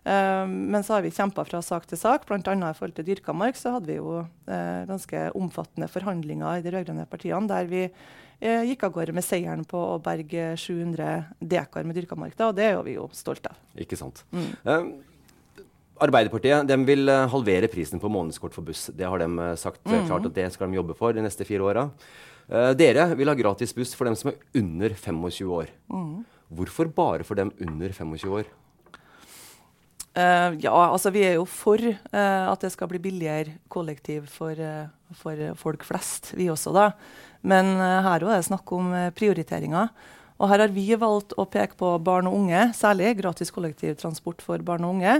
Uh, 0.06 0.48
men 0.48 0.84
så 0.86 0.96
har 0.96 1.04
vi 1.04 1.12
kjempa 1.12 1.44
fra 1.48 1.62
sak 1.66 1.88
til 1.90 2.00
sak. 2.00 2.26
Bl.a. 2.28 2.40
i 2.40 2.78
forhold 2.78 2.96
til 2.98 3.08
dyrka 3.10 3.36
mark 3.36 3.60
så 3.60 3.76
hadde 3.76 3.92
vi 3.92 4.00
jo 4.00 4.22
uh, 4.24 4.82
ganske 4.88 5.26
omfattende 5.38 5.90
forhandlinger 5.92 6.60
i 6.60 6.64
de 6.64 6.74
rød-grønne 6.76 7.08
partiene 7.10 7.50
der 7.50 7.68
vi 7.70 7.84
uh, 7.90 8.64
gikk 8.70 8.88
av 8.88 8.96
gårde 8.96 9.16
med 9.18 9.26
seieren 9.28 9.66
på 9.68 9.82
å 9.96 10.00
berge 10.04 10.54
700 10.60 11.36
dekar 11.42 11.88
med 11.88 12.00
dyrka 12.00 12.18
mark. 12.20 12.38
Da, 12.40 12.52
og 12.52 12.58
det 12.60 12.70
er 12.72 12.80
vi 12.86 12.96
jo 12.96 13.10
stolte 13.16 13.52
av. 13.52 13.60
Ikke 13.80 14.00
sant. 14.00 14.24
Mm. 14.32 14.96
Arbeiderpartiet 16.00 16.72
vil 16.88 17.12
halvere 17.34 17.68
prisen 17.68 18.00
på 18.00 18.12
månedskort 18.12 18.56
for 18.56 18.64
buss. 18.64 18.88
Det 18.96 19.04
har 19.04 19.20
de 19.20 19.52
sagt 19.60 19.84
mm. 19.84 20.08
klart 20.08 20.30
at 20.30 20.38
det 20.38 20.48
skal 20.56 20.72
de 20.72 20.80
jobbe 20.80 20.96
for 20.96 21.16
de 21.16 21.26
neste 21.26 21.44
fire 21.48 21.66
åra. 21.66 21.90
dere 22.80 23.10
vil 23.20 23.28
ha 23.28 23.36
gratis 23.36 23.76
buss 23.76 23.92
for 24.00 24.08
dem 24.08 24.16
som 24.16 24.32
er 24.32 24.40
under 24.62 24.96
25 24.96 25.52
år. 25.60 25.76
Mm. 25.92 26.24
Hvorfor 26.56 26.88
bare 26.88 27.28
for 27.28 27.36
dem 27.36 27.52
under 27.60 27.92
25 27.92 28.32
år? 28.40 28.48
Uh, 30.20 30.56
ja, 30.60 30.74
altså 30.76 31.14
vi 31.16 31.24
er 31.24 31.38
jo 31.38 31.46
for 31.48 31.80
uh, 31.80 32.46
at 32.52 32.64
det 32.66 32.74
skal 32.74 32.90
bli 32.92 33.00
billigere 33.00 33.56
kollektiv 33.72 34.26
for, 34.34 34.52
uh, 34.52 34.90
for 35.16 35.40
folk 35.60 35.86
flest, 35.88 36.34
vi 36.36 36.50
også, 36.52 36.74
da. 36.76 36.90
Men 37.40 37.78
her 37.80 38.26
òg 38.26 38.34
er 38.34 38.42
det 38.42 38.50
snakk 38.50 38.68
om 38.76 38.90
prioriteringer. 39.16 39.94
Og 40.44 40.50
her 40.52 40.60
har 40.60 40.74
vi 40.76 40.90
valgt 41.00 41.32
å 41.40 41.46
peke 41.48 41.78
på 41.80 41.94
barn 42.04 42.28
og 42.28 42.36
unge, 42.36 42.66
særlig 42.76 43.14
gratis 43.22 43.52
kollektivtransport 43.56 44.44
for 44.44 44.60
barn 44.68 44.84
og 44.84 44.98
unge. 44.98 45.14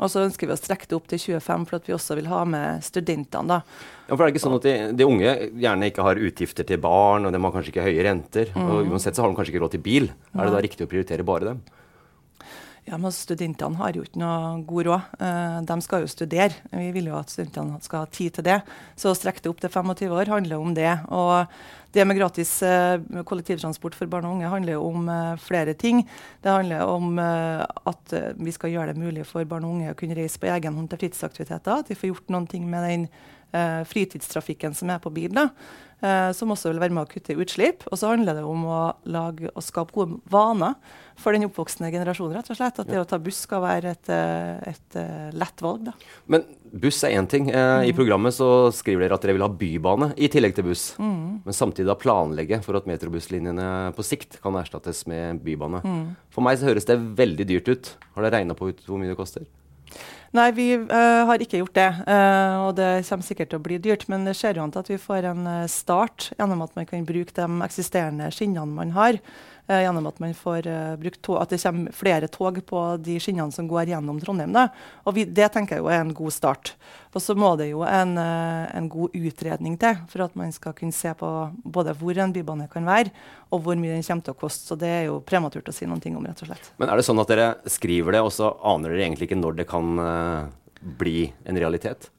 Og 0.00 0.08
så 0.08 0.24
ønsker 0.24 0.48
vi 0.48 0.54
å 0.54 0.58
strekke 0.58 0.88
det 0.88 0.96
opp 0.96 1.06
til 1.10 1.20
25 1.20 1.66
for 1.68 1.76
at 1.78 1.86
vi 1.86 1.94
også 1.94 2.16
vil 2.18 2.30
ha 2.32 2.40
med 2.48 2.82
studentene. 2.82 3.58
da. 3.58 3.58
Ja, 4.08 4.14
for 4.16 4.24
det 4.24 4.28
er 4.30 4.34
ikke 4.34 4.44
sånn 4.46 4.56
at 4.56 4.66
de, 4.66 4.74
de, 4.96 5.06
unge 5.06 5.34
gjerne 5.62 5.90
ikke 5.92 6.06
har 6.06 6.22
utgifter 6.30 6.66
til 6.66 6.80
barn, 6.82 7.28
og 7.28 7.34
de 7.34 7.42
har 7.44 7.54
kanskje 7.54 7.74
ikke 7.74 7.86
høye 7.86 8.06
renter. 8.08 8.50
Mm. 8.56 8.64
og 8.64 8.90
Uansett 8.94 9.18
så 9.18 9.22
har 9.22 9.30
de 9.30 9.38
kanskje 9.38 9.54
ikke 9.54 9.62
råd 9.66 9.76
til 9.76 9.84
bil. 9.84 10.10
Er 10.34 10.48
det 10.48 10.56
da 10.56 10.64
riktig 10.64 10.88
å 10.88 10.90
prioritere 10.90 11.28
bare 11.28 11.52
dem? 11.52 11.62
Ja, 12.82 12.96
men 12.98 13.12
Studentene 13.14 13.78
har 13.78 13.94
jo 13.94 14.02
ikke 14.02 14.18
noe 14.18 14.62
god 14.66 14.88
råd. 14.88 15.10
Uh, 15.20 15.58
de 15.68 15.76
skal 15.84 16.02
jo 16.02 16.10
studere. 16.10 16.56
Vi 16.72 16.88
vil 16.96 17.12
jo 17.12 17.14
at 17.14 17.30
studentene 17.30 17.78
skal 17.84 18.02
ha 18.02 18.08
tid 18.10 18.34
til 18.34 18.46
det. 18.48 18.56
Så 18.98 19.12
å 19.12 19.14
strekke 19.16 19.44
det 19.44 19.52
opp 19.52 19.62
til 19.62 19.70
25 19.70 20.10
år 20.16 20.32
handler 20.32 20.58
om 20.58 20.74
det. 20.74 20.90
Og 21.14 21.46
det 21.94 22.06
med 22.08 22.18
gratis 22.18 22.56
uh, 22.66 22.98
kollektivtransport 23.28 23.94
for 23.94 24.10
barn 24.10 24.26
og 24.26 24.34
unge 24.34 24.50
handler 24.50 24.74
jo 24.74 24.88
om 24.88 25.06
uh, 25.06 25.38
flere 25.38 25.76
ting. 25.78 26.02
Det 26.42 26.50
handler 26.50 26.82
om 26.90 27.22
at 27.22 28.16
vi 28.42 28.54
skal 28.54 28.74
gjøre 28.74 28.96
det 28.96 29.04
mulig 29.04 29.28
for 29.30 29.46
barn 29.46 29.68
og 29.68 29.76
unge 29.76 29.92
å 29.92 29.98
kunne 29.98 30.18
reise 30.18 30.42
på 30.42 30.50
egen 30.50 30.74
hånd 30.74 30.90
til 30.90 31.04
fritidsaktiviteter. 31.04 31.84
At 31.84 31.92
de 31.92 31.98
får 31.98 32.10
gjort 32.10 32.34
noen 32.34 32.50
ting 32.50 32.66
med 32.66 32.88
den 32.88 33.06
fritidstrafikken 33.52 34.72
som 34.74 34.90
er 34.90 35.00
på 35.02 35.12
bil. 35.12 35.32
da 35.36 35.50
eh, 36.02 36.30
som 36.36 36.52
også 36.52 36.72
vil 36.72 36.82
være 36.82 36.96
med 36.96 37.06
å 37.06 37.10
kutte 37.10 37.36
utslipp. 37.38 37.86
Og 37.90 38.00
så 38.00 38.12
handler 38.12 38.38
det 38.38 38.46
om 38.46 38.66
å 38.66 38.80
lage 39.10 39.50
og 39.52 39.64
skape 39.64 39.94
gode 39.94 40.18
vaner 40.32 40.76
for 41.20 41.34
den 41.34 41.46
oppvoksende 41.46 41.92
generasjonen. 41.92 42.36
rett 42.36 42.50
og 42.50 42.58
slett. 42.58 42.80
At 42.80 42.90
det 42.90 43.00
å 43.00 43.06
ta 43.08 43.18
buss 43.22 43.44
skal 43.46 43.62
være 43.62 43.94
et, 43.94 44.08
eh, 44.08 44.72
et, 44.72 44.82
et 44.82 44.98
eh, 45.00 45.30
lett 45.38 45.62
valg. 45.62 45.86
Da. 45.86 45.94
Men 46.26 46.44
buss 46.72 47.02
er 47.04 47.16
én 47.18 47.28
ting. 47.28 47.50
Eh, 47.50 47.54
mm. 47.56 47.88
I 47.90 47.94
programmet 47.96 48.34
så 48.34 48.72
skriver 48.74 49.06
dere 49.06 49.18
at 49.18 49.22
dere 49.22 49.36
vil 49.38 49.46
ha 49.46 49.52
bybane 49.52 50.12
i 50.16 50.30
tillegg 50.32 50.56
til 50.56 50.68
buss. 50.70 50.92
Mm. 50.98 51.42
Men 51.46 51.56
samtidig 51.56 51.90
da 51.90 51.98
planlegge 51.98 52.62
for 52.64 52.78
at 52.78 52.88
metrobusslinjene 52.90 53.94
på 53.96 54.06
sikt 54.06 54.40
kan 54.42 54.56
erstattes 54.58 55.06
med 55.06 55.42
bybane. 55.44 55.82
Mm. 55.84 56.04
For 56.32 56.44
meg 56.44 56.58
så 56.58 56.70
høres 56.70 56.88
det 56.88 56.98
veldig 56.98 57.48
dyrt 57.48 57.68
ut. 57.68 57.96
Har 58.16 58.26
dere 58.26 58.40
regna 58.40 58.58
på 58.58 58.72
ut 58.72 58.86
hvor 58.86 59.00
mye 59.00 59.12
det 59.12 59.18
koster? 59.20 59.46
Nei, 60.32 60.48
vi 60.56 60.66
uh, 60.80 61.22
har 61.28 61.42
ikke 61.44 61.60
gjort 61.60 61.76
det. 61.76 61.88
Uh, 62.06 62.68
og 62.68 62.76
det 62.78 63.04
kommer 63.04 63.26
sikkert 63.26 63.50
til 63.52 63.60
å 63.60 63.64
bli 63.66 63.76
dyrt. 63.84 64.06
Men 64.08 64.24
det 64.24 64.36
ser 64.38 64.56
jo 64.56 64.64
an 64.64 64.72
til 64.72 64.80
at 64.80 64.90
vi 64.92 65.00
får 65.00 65.28
en 65.28 65.44
uh, 65.44 65.68
start 65.68 66.30
gjennom 66.38 66.64
at 66.64 66.72
man 66.78 66.88
kan 66.88 67.04
bruke 67.08 67.36
de 67.36 67.48
eksisterende 67.66 68.30
skinnene 68.32 68.78
man 68.78 68.94
har. 68.96 69.20
Gjennom 69.68 70.06
at 70.10 70.18
man 70.20 70.34
får 70.34 70.66
brukt 71.00 71.20
tog, 71.22 71.38
at 71.40 71.52
det 71.52 71.60
kommer 71.62 71.94
flere 71.94 72.28
tog 72.28 72.58
på 72.66 72.80
de 73.00 73.18
skinnene 73.22 73.54
som 73.54 73.68
går 73.70 73.92
gjennom 73.92 74.18
Trondheim. 74.20 74.52
Da. 74.52 74.66
Og 75.06 75.16
vi, 75.16 75.24
det 75.24 75.48
tenker 75.54 75.78
jeg 75.78 75.84
jo 75.84 75.90
er 75.92 76.02
en 76.02 76.14
god 76.16 76.34
start. 76.34 76.74
Og 77.12 77.22
så 77.22 77.36
må 77.38 77.52
det 77.60 77.68
jo 77.70 77.84
en, 77.86 78.16
en, 78.18 78.88
god 78.92 79.14
utredning 79.16 79.76
til 79.80 80.00
for 80.10 80.24
at 80.26 80.36
man 80.38 80.52
skal 80.52 80.74
kunne 80.76 80.96
se 80.96 81.12
på 81.16 81.30
både 81.62 81.94
hvor 82.00 82.18
en 82.18 82.32
bybane 82.34 82.68
kan 82.72 82.88
være, 82.88 83.12
og 83.52 83.62
hvor 83.64 83.78
mye 83.78 83.94
den 83.94 84.06
kommer 84.06 84.26
til 84.26 84.34
å 84.34 84.40
koste. 84.42 84.66
Så 84.66 84.78
det 84.80 84.90
er 84.90 85.04
jo 85.10 85.20
prematurt 85.24 85.68
å 85.70 85.76
si 85.76 85.88
noen 85.88 86.02
ting 86.02 86.16
om, 86.18 86.26
rett 86.26 86.42
og 86.42 86.50
slett. 86.50 86.72
Men 86.80 86.90
er 86.90 86.98
det 86.98 87.06
sånn 87.06 87.22
at 87.22 87.30
dere 87.32 87.52
skriver 87.70 88.16
det, 88.16 88.24
og 88.24 88.32
så 88.34 88.54
aner 88.72 88.92
dere 88.92 89.06
egentlig 89.06 89.30
ikke 89.30 89.40
når 89.40 89.62
det 89.62 89.68
kan 89.70 90.02
bli 90.98 91.30
en 91.46 91.60
realitet? 91.60 92.10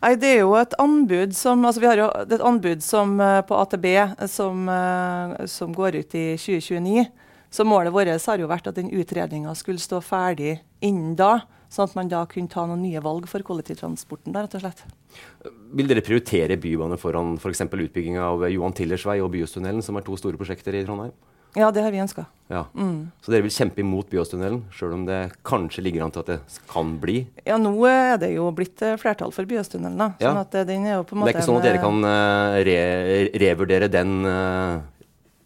Nei, 0.00 0.14
Det 0.16 0.28
er 0.32 0.38
jo 0.40 0.54
et 0.56 0.74
anbud 0.80 1.34
som, 1.36 1.64
altså 1.64 1.82
vi 1.82 1.88
har 1.90 2.00
jo 2.00 2.08
et 2.24 2.40
anbud 2.40 2.82
som, 2.84 3.18
uh, 3.20 3.40
på 3.44 3.56
AtB 3.60 3.86
som, 4.32 4.68
uh, 4.68 5.46
som, 5.46 5.74
går 5.76 6.00
ut 6.00 6.14
i 6.14 6.26
2029. 6.40 7.06
Så 7.50 7.66
målet 7.66 7.92
vårt 7.92 8.08
har 8.08 8.38
jo 8.38 8.48
vært 8.48 8.70
at 8.70 8.78
den 8.78 8.92
utredninga 8.94 9.54
skulle 9.58 9.82
stå 9.82 10.00
ferdig 10.00 10.60
innen 10.80 11.16
da. 11.18 11.42
Sånn 11.70 11.86
at 11.86 11.94
man 11.94 12.08
da 12.10 12.24
kunne 12.26 12.50
ta 12.50 12.64
noen 12.66 12.82
nye 12.82 13.02
valg 13.02 13.28
for 13.30 13.44
kollektivtransporten. 13.46 14.32
der, 14.32 14.46
rett 14.46 14.56
og 14.58 14.64
slett. 14.64 14.84
Vil 15.74 15.86
dere 15.86 16.02
prioritere 16.02 16.56
bybane 16.58 16.98
foran 16.98 17.36
f.eks. 17.38 17.62
For 17.70 17.84
utbygging 17.84 18.18
av 18.18 18.42
Johan 18.50 18.74
Tillers 18.74 19.04
vei 19.06 19.20
og 19.22 19.30
Byhustunnelen, 19.34 19.82
som 19.82 19.98
er 19.98 20.06
to 20.06 20.16
store 20.18 20.40
prosjekter 20.40 20.74
i 20.74 20.82
Trondheim? 20.86 21.14
Ja, 21.58 21.70
det 21.74 21.82
har 21.82 21.90
vi 21.90 22.02
ønska. 22.02 22.26
Ja. 22.50 22.64
Mm. 22.74 23.10
Så 23.22 23.30
dere 23.30 23.46
vil 23.46 23.54
kjempe 23.54 23.82
imot 23.82 24.10
Byåstunnelen, 24.10 24.64
sjøl 24.74 24.94
om 24.96 25.02
det 25.06 25.18
kanskje 25.46 25.84
ligger 25.86 26.06
an 26.06 26.14
til 26.14 26.24
at 26.24 26.30
det 26.32 26.62
kan 26.70 26.96
bli? 27.02 27.20
Ja, 27.46 27.58
nå 27.62 27.72
er 27.86 28.16
det 28.22 28.32
jo 28.34 28.48
blitt 28.54 28.82
eh, 28.82 28.96
flertall 28.98 29.30
for 29.34 29.46
Byåstunnelen. 29.50 29.98
da. 29.98 30.08
Sånn 30.18 30.40
ja. 30.40 30.46
at 30.46 30.56
eh, 30.58 30.66
den 30.66 30.88
er 30.88 30.98
jo 30.98 31.04
på 31.06 31.14
en 31.14 31.22
måte... 31.22 31.30
Det 31.30 31.36
er 31.36 31.40
ikke 31.40 31.50
sånn 31.50 31.60
at 31.60 31.68
dere 31.68 31.82
kan 31.82 32.00
uh, 32.06 32.58
re 32.66 32.80
revurdere 33.44 33.90
den 33.90 34.16
uh, 34.26 34.82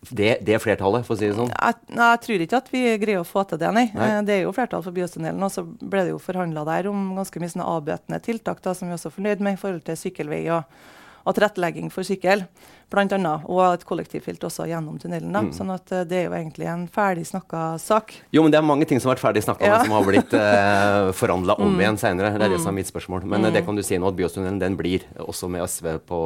det, 0.09 0.39
det, 0.49 0.57
flertallet, 0.65 1.05
for 1.05 1.17
å 1.17 1.21
si 1.21 1.29
det 1.29 1.37
sånn? 1.37 1.53
Jeg, 1.53 1.79
jeg, 1.93 2.23
tror 2.25 2.47
ikke 2.47 2.61
at 2.61 2.73
vi 2.73 2.83
greier 3.01 3.21
å 3.21 3.29
få 3.29 3.45
til 3.49 3.61
det, 3.61 3.71
nei. 3.77 3.87
nei. 3.97 4.11
Det 4.25 4.39
er 4.39 4.43
jo 4.47 4.57
flertall 4.57 4.85
for 4.85 4.97
Byåstunnelen. 4.97 5.45
Og 5.45 5.53
så 5.53 5.65
ble 5.65 6.07
det 6.09 6.15
jo 6.15 6.21
forhandla 6.23 6.65
der 6.69 6.89
om 6.89 7.15
ganske 7.19 7.41
mye 7.41 7.53
sånne 7.53 7.69
avbøtende 7.69 8.21
tiltak 8.25 8.65
da, 8.65 8.77
som 8.77 8.89
vi 8.89 8.97
også 8.97 9.13
er 9.13 9.17
fornøyd 9.17 9.45
med 9.45 9.57
i 9.57 9.61
forhold 9.61 9.85
til 9.85 10.01
sykkelvei 10.01 10.45
og 10.57 10.77
og 11.25 11.37
tilrettelegging 11.37 11.91
for 11.93 12.07
sykkel, 12.07 12.45
bl.a. 12.93 13.33
Og 13.49 13.63
et 13.67 13.85
kollektivfelt 13.89 14.45
også 14.45 14.69
gjennom 14.69 14.99
tunnelen. 15.01 15.33
da, 15.33 15.43
mm. 15.47 15.51
sånn 15.57 15.73
at 15.75 15.91
uh, 15.95 16.05
det 16.09 16.21
er 16.21 16.27
jo 16.29 16.37
egentlig 16.37 16.69
en 16.71 16.85
ferdig 16.93 17.25
snakka 17.29 17.65
sak. 17.83 18.15
Jo, 18.35 18.45
men 18.45 18.53
det 18.53 18.61
er 18.61 18.67
mange 18.69 18.89
ting 18.89 19.01
som 19.01 19.11
har 19.11 19.17
vært 19.17 19.25
ferdig 19.25 19.45
snakka 19.47 19.71
ja. 19.71 19.81
som 19.83 19.97
har 19.97 20.07
blitt 20.07 20.37
eh, 20.37 21.11
forhandla 21.21 21.57
om 21.59 21.75
mm. 21.75 21.83
igjen 21.83 22.01
seinere. 22.01 22.35
Det 22.37 22.49
er 22.49 22.57
det 22.57 22.63
som 22.63 22.75
er 22.75 22.79
mitt 22.83 22.93
spørsmål. 22.93 23.25
Men 23.25 23.49
mm. 23.49 23.53
det 23.57 23.65
kan 23.67 23.79
du 23.79 23.85
si 23.87 23.99
nå 23.99 24.13
at 24.13 24.19
Byåstunnelen 24.19 24.61
den 24.63 24.79
blir, 24.81 25.07
også 25.25 25.51
med 25.51 25.65
SV 25.65 25.95
på 26.09 26.21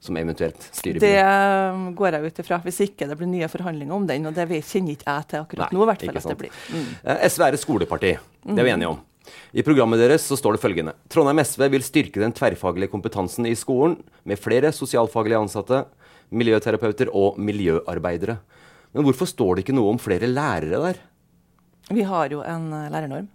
som 0.00 0.16
eventuelt 0.16 0.62
styrer 0.72 1.02
Det 1.02 1.16
um, 1.76 1.90
går 1.92 2.16
jeg 2.16 2.30
ut 2.30 2.38
ifra, 2.40 2.58
hvis 2.64 2.78
ikke 2.86 3.04
det 3.10 3.18
blir 3.20 3.28
nye 3.28 3.48
forhandlinger 3.52 3.92
om 3.92 4.06
den. 4.08 4.30
Og 4.30 4.36
det 4.36 4.48
kjenner 4.48 4.96
ikke 4.96 5.12
jeg 5.12 5.28
til 5.28 5.44
akkurat 5.44 5.68
Nei, 5.68 5.76
nå. 5.76 5.84
hvert 5.90 6.06
fall 6.08 6.20
at 6.22 6.28
det 6.32 6.38
blir. 6.40 6.58
Mm. 6.72 6.90
SV 7.28 7.46
er 7.46 7.58
et 7.58 7.64
skoleparti, 7.66 8.16
det 8.48 8.56
er 8.56 8.68
vi 8.70 8.72
enige 8.72 8.94
om. 8.94 9.02
I 9.50 9.64
programmet 9.66 9.98
deres 9.98 10.22
så 10.30 10.36
står 10.38 10.54
det 10.54 10.62
følgende 10.62 10.94
Trondheim 11.10 11.42
SV 11.42 11.64
vil 11.72 11.82
styrke 11.82 12.22
den 12.22 12.34
tverrfaglige 12.36 12.92
kompetansen 12.92 13.48
i 13.50 13.56
skolen 13.58 13.96
med 14.22 14.38
flere 14.38 14.70
sosialfaglige 14.74 15.40
ansatte, 15.42 15.82
miljøterapeuter 16.30 17.10
og 17.10 17.40
miljøarbeidere. 17.42 18.38
Men 18.94 19.06
hvorfor 19.06 19.26
står 19.26 19.56
det 19.56 19.64
ikke 19.64 19.74
noe 19.74 19.94
om 19.94 19.98
flere 20.02 20.30
lærere 20.30 20.82
der? 20.86 21.00
Vi 21.90 22.06
har 22.06 22.30
jo 22.30 22.44
en 22.46 22.70
uh, 22.70 22.86
lærernorm. 22.92 23.26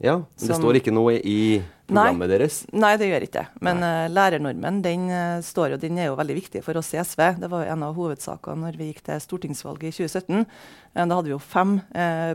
Ja, 0.00 0.16
men 0.16 0.48
Det 0.48 0.56
står 0.56 0.78
ikke 0.78 0.92
noe 0.96 1.18
i 1.20 1.60
programmet 1.90 2.24
nei, 2.24 2.28
deres? 2.32 2.54
Nei, 2.72 2.92
det 2.96 3.10
gjør 3.10 3.24
ikke 3.26 3.42
det. 3.42 3.60
Men 3.66 3.82
uh, 3.84 4.06
lærernormen 4.08 4.78
den, 4.84 5.02
uh, 5.12 5.42
står 5.44 5.74
jo, 5.74 5.78
den 5.82 5.98
er 6.00 6.08
jo 6.08 6.14
veldig 6.16 6.36
viktig 6.38 6.62
for 6.64 6.80
oss 6.80 6.88
i 6.94 7.00
SV. 7.04 7.20
Det 7.42 7.50
var 7.52 7.66
jo 7.66 7.74
en 7.74 7.84
av 7.84 7.98
hovedsakene 7.98 8.64
når 8.64 8.78
vi 8.80 8.88
gikk 8.88 9.02
til 9.04 9.20
stortingsvalget 9.20 9.90
i 9.90 9.92
2017. 9.98 10.46
Uh, 10.46 11.02
da 11.02 11.18
hadde 11.18 11.28
vi 11.28 11.34
jo 11.34 11.42
fem 11.42 11.76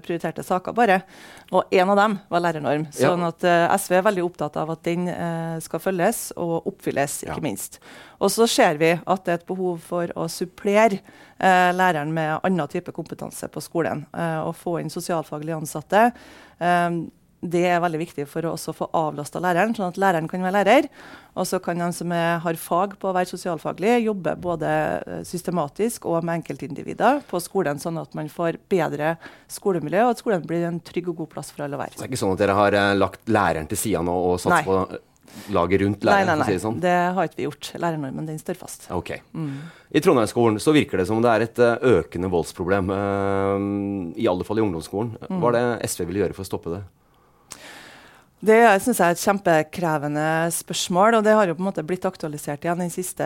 prioriterte 0.06 0.46
saker 0.46 0.78
bare, 0.78 1.00
og 1.50 1.74
én 1.74 1.90
av 1.90 1.98
dem 1.98 2.20
var 2.30 2.46
lærernorm. 2.46 2.86
Ja. 2.94 3.10
Sånn 3.10 3.26
at 3.26 3.44
SV 3.82 3.98
er 3.98 4.08
veldig 4.12 4.28
opptatt 4.28 4.62
av 4.62 4.76
at 4.76 4.86
den 4.86 5.10
skal 5.66 5.82
følges 5.82 6.22
og 6.38 6.70
oppfylles, 6.70 7.18
ikke 7.26 7.42
ja. 7.42 7.44
minst. 7.44 7.80
Og 8.22 8.30
så 8.34 8.48
ser 8.50 8.78
vi 8.82 8.94
at 8.94 9.26
det 9.26 9.34
er 9.34 9.42
et 9.42 9.50
behov 9.50 9.82
for 9.90 10.14
å 10.14 10.30
supplere 10.32 11.02
læreren 11.40 12.14
med 12.16 12.38
annen 12.46 12.72
type 12.72 12.94
kompetanse 12.96 13.50
på 13.52 13.64
skolen. 13.64 14.06
og 14.14 14.54
få 14.56 14.80
inn 14.82 14.94
sosialfaglig 14.94 15.56
ansatte. 15.58 16.10
Um, 16.60 17.06
det 17.52 17.64
er 17.70 17.82
veldig 17.84 18.02
viktig 18.02 18.26
for 18.30 18.48
å 18.48 18.56
også 18.56 18.74
få 18.76 18.88
avlasta 18.96 19.42
læreren, 19.44 19.76
sånn 19.78 19.92
at 19.92 20.00
læreren 20.02 20.30
kan 20.32 20.44
være 20.46 20.58
lærer. 20.60 20.90
Og 21.36 21.48
så 21.48 21.60
kan 21.64 21.80
de 21.80 21.90
som 21.96 22.12
er, 22.16 22.38
har 22.44 22.60
fag 22.60 22.96
på 23.00 23.10
å 23.10 23.16
være 23.16 23.28
sosialfaglig, 23.28 23.98
jobbe 24.06 24.36
både 24.42 24.70
eh, 25.02 25.24
systematisk 25.28 26.08
og 26.08 26.24
med 26.24 26.40
enkeltindivider 26.40 27.22
på 27.30 27.42
skolen, 27.44 27.82
sånn 27.82 28.00
at 28.02 28.16
man 28.18 28.32
får 28.32 28.62
bedre 28.72 29.16
skolemiljø, 29.52 30.06
og 30.06 30.16
at 30.16 30.24
skolen 30.24 30.48
blir 30.48 30.64
en 30.70 30.80
trygg 30.84 31.12
og 31.12 31.24
god 31.24 31.34
plass 31.36 31.52
for 31.52 31.66
alle 31.66 31.78
å 31.78 31.84
være. 31.84 31.98
Så 31.98 32.04
det 32.04 32.08
er 32.08 32.14
ikke 32.14 32.24
sånn 32.24 32.38
at 32.38 32.46
dere 32.46 32.56
har 32.62 32.80
uh, 32.80 32.94
lagt 32.98 33.28
læreren 33.28 33.68
til 33.72 33.82
sida 33.82 34.06
nå 34.06 34.16
og 34.30 34.40
satset 34.40 34.70
på 34.70 34.80
eh, 34.86 35.04
laget 35.52 35.84
rundt 35.84 36.08
læreren? 36.08 36.32
Nei, 36.32 36.40
nei, 36.40 36.40
nei. 36.40 36.48
Si 36.48 36.56
det, 36.56 36.64
sånn. 36.64 36.82
det 36.84 36.98
har 37.18 37.28
ikke 37.28 37.42
vi 37.42 37.50
gjort. 37.50 37.72
Lærernormen 37.76 38.32
den 38.32 38.40
står 38.40 38.60
fast. 38.62 38.88
Ok. 38.96 39.18
Mm. 39.36 39.56
I 39.92 40.04
Trondheimsskolen 40.04 40.64
så 40.64 40.72
virker 40.76 41.04
det 41.04 41.10
som 41.12 41.20
det 41.24 41.34
er 41.34 41.50
et 41.50 41.66
økende 41.92 42.32
voldsproblem. 42.32 42.96
Uh, 42.96 44.14
I 44.24 44.32
alle 44.32 44.48
fall 44.48 44.64
i 44.64 44.70
ungdomsskolen. 44.70 45.18
Mm. 45.28 45.42
Hva 45.44 45.52
er 45.52 45.60
det 45.60 45.92
SV 45.92 46.08
vil 46.08 46.24
gjøre 46.24 46.38
for 46.38 46.48
å 46.48 46.54
stoppe 46.56 46.78
det? 46.78 46.86
Det 48.44 48.58
synes 48.84 49.00
jeg 49.00 49.08
er 49.08 49.16
et 49.16 49.22
kjempekrevende 49.24 50.26
spørsmål, 50.52 51.18
og 51.18 51.24
det 51.24 51.34
har 51.34 51.48
jo 51.48 51.56
på 51.56 51.64
en 51.64 51.70
måte 51.70 51.86
blitt 51.88 52.06
aktualisert 52.06 52.66
igjen 52.66 52.84
den 52.84 52.92
siste 52.94 53.26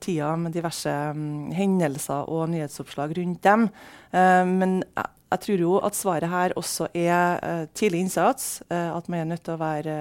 tida 0.00 0.32
med 0.40 0.56
diverse 0.56 0.90
um, 1.12 1.52
hendelser 1.54 2.24
og 2.32 2.48
nyhetsoppslag 2.50 3.12
rundt 3.18 3.44
dem. 3.44 3.68
Uh, 4.16 4.44
men 4.48 4.80
jeg, 4.80 5.12
jeg, 5.30 5.40
tror 5.44 5.62
jo 5.62 5.76
at 5.84 5.98
svaret 5.98 6.30
her 6.30 6.54
også 6.56 6.88
er 6.94 7.40
uh, 7.42 7.68
tidlig 7.74 8.04
innsats. 8.06 8.62
Uh, 8.70 8.96
at 8.96 9.08
man 9.08 9.20
er 9.20 9.30
nødt 9.34 9.44
til 9.46 9.56
å 9.56 9.60
være 9.60 9.96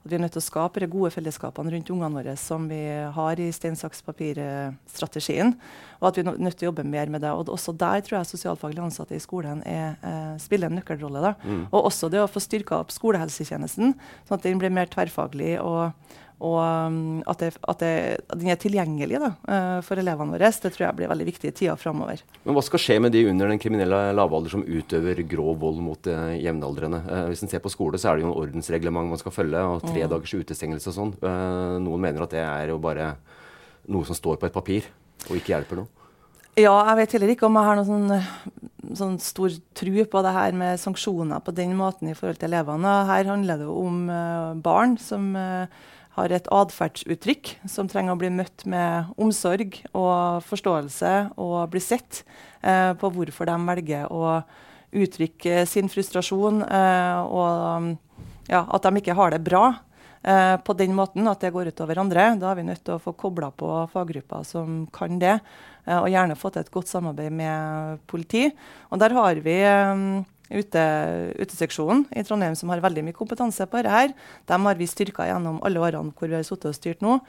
at 0.00 0.08
vi 0.08 0.16
er 0.16 0.22
nødt 0.22 0.32
til 0.32 0.40
å 0.40 0.44
skape 0.46 0.80
de 0.80 0.88
gode 0.88 1.10
fellesskapene 1.12 1.74
rundt 1.74 1.90
ungene 1.92 2.16
våre 2.16 2.34
som 2.40 2.64
vi 2.70 2.80
har 3.12 3.40
i 3.42 3.50
stein, 3.52 3.76
saks, 3.76 4.00
papir-strategien. 4.06 5.52
Og 6.00 6.06
at 6.08 6.16
vi 6.16 6.24
er 6.24 6.38
nødt 6.40 6.56
til 6.56 6.68
å 6.68 6.70
jobbe 6.70 6.86
mer 6.88 7.12
med 7.12 7.20
det. 7.20 7.32
Og 7.36 7.52
også 7.52 7.74
der 7.76 8.00
tror 8.06 8.16
jeg 8.18 8.30
sosialfaglig 8.30 8.80
ansatte 8.86 9.18
i 9.18 9.20
skolen 9.20 9.60
er, 9.68 9.98
eh, 10.00 10.38
spiller 10.40 10.70
en 10.70 10.80
nøkkelrolle. 10.80 11.34
Mm. 11.44 11.66
Og 11.68 11.90
også 11.92 12.08
det 12.08 12.22
å 12.22 12.30
få 12.32 12.40
styrka 12.40 12.80
opp 12.80 12.90
skolehelsetjenesten, 12.96 13.92
sånn 14.24 14.38
at 14.38 14.42
den 14.42 14.58
blir 14.58 14.72
mer 14.72 14.88
tverrfaglig 14.88 15.60
og, 15.60 15.92
og 16.40 16.56
um, 16.56 17.20
at, 17.28 17.42
det, 17.42 17.50
at, 17.68 17.82
det, 17.82 17.92
at, 18.24 18.38
den 18.40 18.48
er 18.48 18.58
tilgjengelig 18.60 19.18
da, 19.20 19.28
uh, 19.44 19.80
for 19.84 20.00
elevene 20.00 20.32
våre. 20.32 20.48
Det 20.48 20.72
tror 20.72 20.86
jeg 20.86 20.96
blir 20.96 21.10
veldig 21.10 21.26
viktig 21.28 21.50
i 21.50 21.56
tida 21.56 21.74
framover. 21.76 22.22
Men 22.46 22.56
hva 22.56 22.62
skal 22.64 22.80
skje 22.80 22.96
med 23.04 23.12
de 23.12 23.26
under 23.28 23.52
den 23.52 23.60
kriminelle 23.60 23.98
lavalder 24.16 24.54
som 24.54 24.64
utøver 24.64 25.20
grov 25.28 25.60
vold 25.60 25.82
mot 25.84 26.08
uh, 26.08 26.32
jevnaldrende? 26.40 27.02
Uh, 27.04 27.26
hvis 27.28 27.44
en 27.44 27.52
ser 27.52 27.60
på 27.60 27.72
skole, 27.72 28.00
så 28.00 28.10
er 28.10 28.18
det 28.18 28.24
jo 28.24 28.30
en 28.30 28.40
ordensreglement 28.40 29.12
man 29.12 29.20
skal 29.20 29.36
følge, 29.36 29.60
og 29.60 29.84
tre 29.84 30.00
mm. 30.00 30.08
dagers 30.14 30.36
utestengelse 30.40 30.92
og 30.92 30.96
sånn. 30.96 31.14
Uh, 31.20 31.76
noen 31.84 32.08
mener 32.08 32.24
at 32.24 32.32
det 32.32 32.42
er 32.46 32.72
jo 32.72 32.80
bare 32.80 33.12
noe 33.92 34.08
som 34.08 34.16
står 34.16 34.40
på 34.40 34.48
et 34.48 34.56
papir, 34.56 34.88
og 35.28 35.36
ikke 35.36 35.52
hjelper 35.58 35.82
noe. 35.82 35.92
Ja, 36.58 36.72
jeg 36.90 37.02
vet 37.02 37.12
heller 37.14 37.30
ikke 37.36 37.46
om 37.46 37.56
jeg 37.56 37.68
har 37.68 37.78
noen 37.78 38.08
sånn, 38.08 38.96
sånn 38.96 39.20
stor 39.22 39.52
tru 39.76 39.92
på 40.08 40.24
det 40.24 40.32
her 40.34 40.56
med 40.56 40.80
sanksjoner 40.80 41.44
på 41.44 41.52
den 41.56 41.76
måten 41.78 42.10
i 42.10 42.16
forhold 42.16 42.40
til 42.40 42.48
elevene. 42.50 42.96
Her 43.08 43.28
handler 43.28 43.60
det 43.60 43.68
jo 43.68 43.76
om 43.84 44.00
barn 44.64 44.96
som 45.00 45.30
har 46.20 46.36
et 46.36 46.48
atferdsuttrykk 46.52 47.54
som 47.68 47.88
trenger 47.90 48.14
å 48.14 48.20
bli 48.20 48.30
møtt 48.34 48.66
med 48.68 49.10
omsorg 49.20 49.80
og 49.90 50.44
forståelse 50.46 51.14
og 51.40 51.70
bli 51.72 51.82
sett 51.82 52.22
eh, 52.60 52.92
på 53.00 53.12
hvorfor 53.14 53.48
de 53.48 53.56
velger 53.72 54.12
å 54.12 54.40
uttrykke 54.90 55.64
sin 55.70 55.88
frustrasjon, 55.90 56.64
eh, 56.66 57.20
og 57.22 57.94
ja, 58.50 58.64
at 58.66 58.86
de 58.86 59.00
ikke 59.00 59.16
har 59.16 59.32
det 59.34 59.44
bra. 59.46 59.68
Eh, 60.20 60.56
på 60.60 60.74
den 60.76 60.92
måten 60.92 61.28
at 61.30 61.40
det 61.40 61.52
går 61.54 61.70
utover 61.72 62.02
andre. 62.02 62.26
Da 62.40 62.50
er 62.50 62.58
vi 62.58 62.66
nødt 62.66 62.82
til 62.84 62.98
å 62.98 63.02
få 63.02 63.14
kobla 63.16 63.48
på 63.56 63.86
faggrupper 63.92 64.44
som 64.44 64.82
kan 64.92 65.16
det, 65.22 65.38
eh, 65.86 65.96
og 65.96 66.10
gjerne 66.12 66.36
få 66.36 66.50
til 66.52 66.60
et 66.60 66.74
godt 66.74 66.90
samarbeid 66.90 67.32
med 67.32 68.02
politi. 68.06 68.50
Og 68.90 69.00
der 69.00 69.16
har 69.16 69.40
vi 69.40 69.56
eh, 69.64 70.04
ute, 70.50 70.82
uteseksjonen 71.38 72.04
i 72.16 72.24
Trondheim 72.26 72.56
som 72.58 72.72
har 72.72 72.82
veldig 72.82 73.06
mye 73.06 73.16
kompetanse 73.16 73.66
på 73.70 73.82
dette. 73.86 74.18
Dem 74.50 74.68
har 74.68 74.78
vi 74.78 74.90
styrka 74.90 75.28
gjennom 75.28 75.62
alle 75.66 75.82
årene 75.82 76.14
hvor 76.16 76.30
vi 76.30 76.38
har 76.38 76.46
sittet 76.46 76.72
og 76.72 76.78
styrt 76.78 77.04
nå. 77.06 77.20